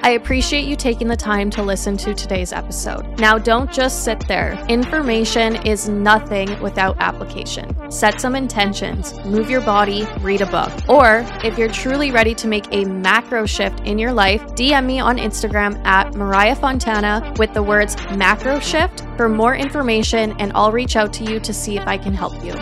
I 0.01 0.11
appreciate 0.11 0.65
you 0.65 0.77
taking 0.77 1.07
the 1.07 1.17
time 1.17 1.49
to 1.51 1.61
listen 1.61 1.97
to 1.97 2.13
today's 2.13 2.53
episode. 2.53 3.19
Now, 3.19 3.37
don't 3.37 3.71
just 3.71 4.05
sit 4.05 4.25
there. 4.27 4.53
Information 4.69 5.57
is 5.67 5.89
nothing 5.89 6.59
without 6.61 6.95
application. 6.99 7.91
Set 7.91 8.21
some 8.21 8.35
intentions, 8.35 9.13
move 9.25 9.49
your 9.49 9.61
body, 9.61 10.07
read 10.21 10.41
a 10.41 10.45
book. 10.45 10.71
Or 10.87 11.25
if 11.43 11.57
you're 11.57 11.69
truly 11.69 12.11
ready 12.11 12.33
to 12.35 12.47
make 12.47 12.65
a 12.71 12.85
macro 12.85 13.45
shift 13.45 13.81
in 13.81 13.99
your 13.99 14.13
life, 14.13 14.41
DM 14.55 14.85
me 14.85 14.99
on 14.99 15.17
Instagram 15.17 15.83
at 15.85 16.15
Mariah 16.15 16.55
Fontana 16.55 17.33
with 17.37 17.53
the 17.53 17.61
words 17.61 17.97
macro 18.11 18.59
shift 18.59 19.03
for 19.17 19.27
more 19.27 19.55
information, 19.55 20.33
and 20.39 20.53
I'll 20.55 20.71
reach 20.71 20.95
out 20.95 21.11
to 21.13 21.25
you 21.25 21.39
to 21.41 21.53
see 21.53 21.77
if 21.77 21.85
I 21.87 21.97
can 21.97 22.13
help 22.13 22.33
you. 22.43 22.53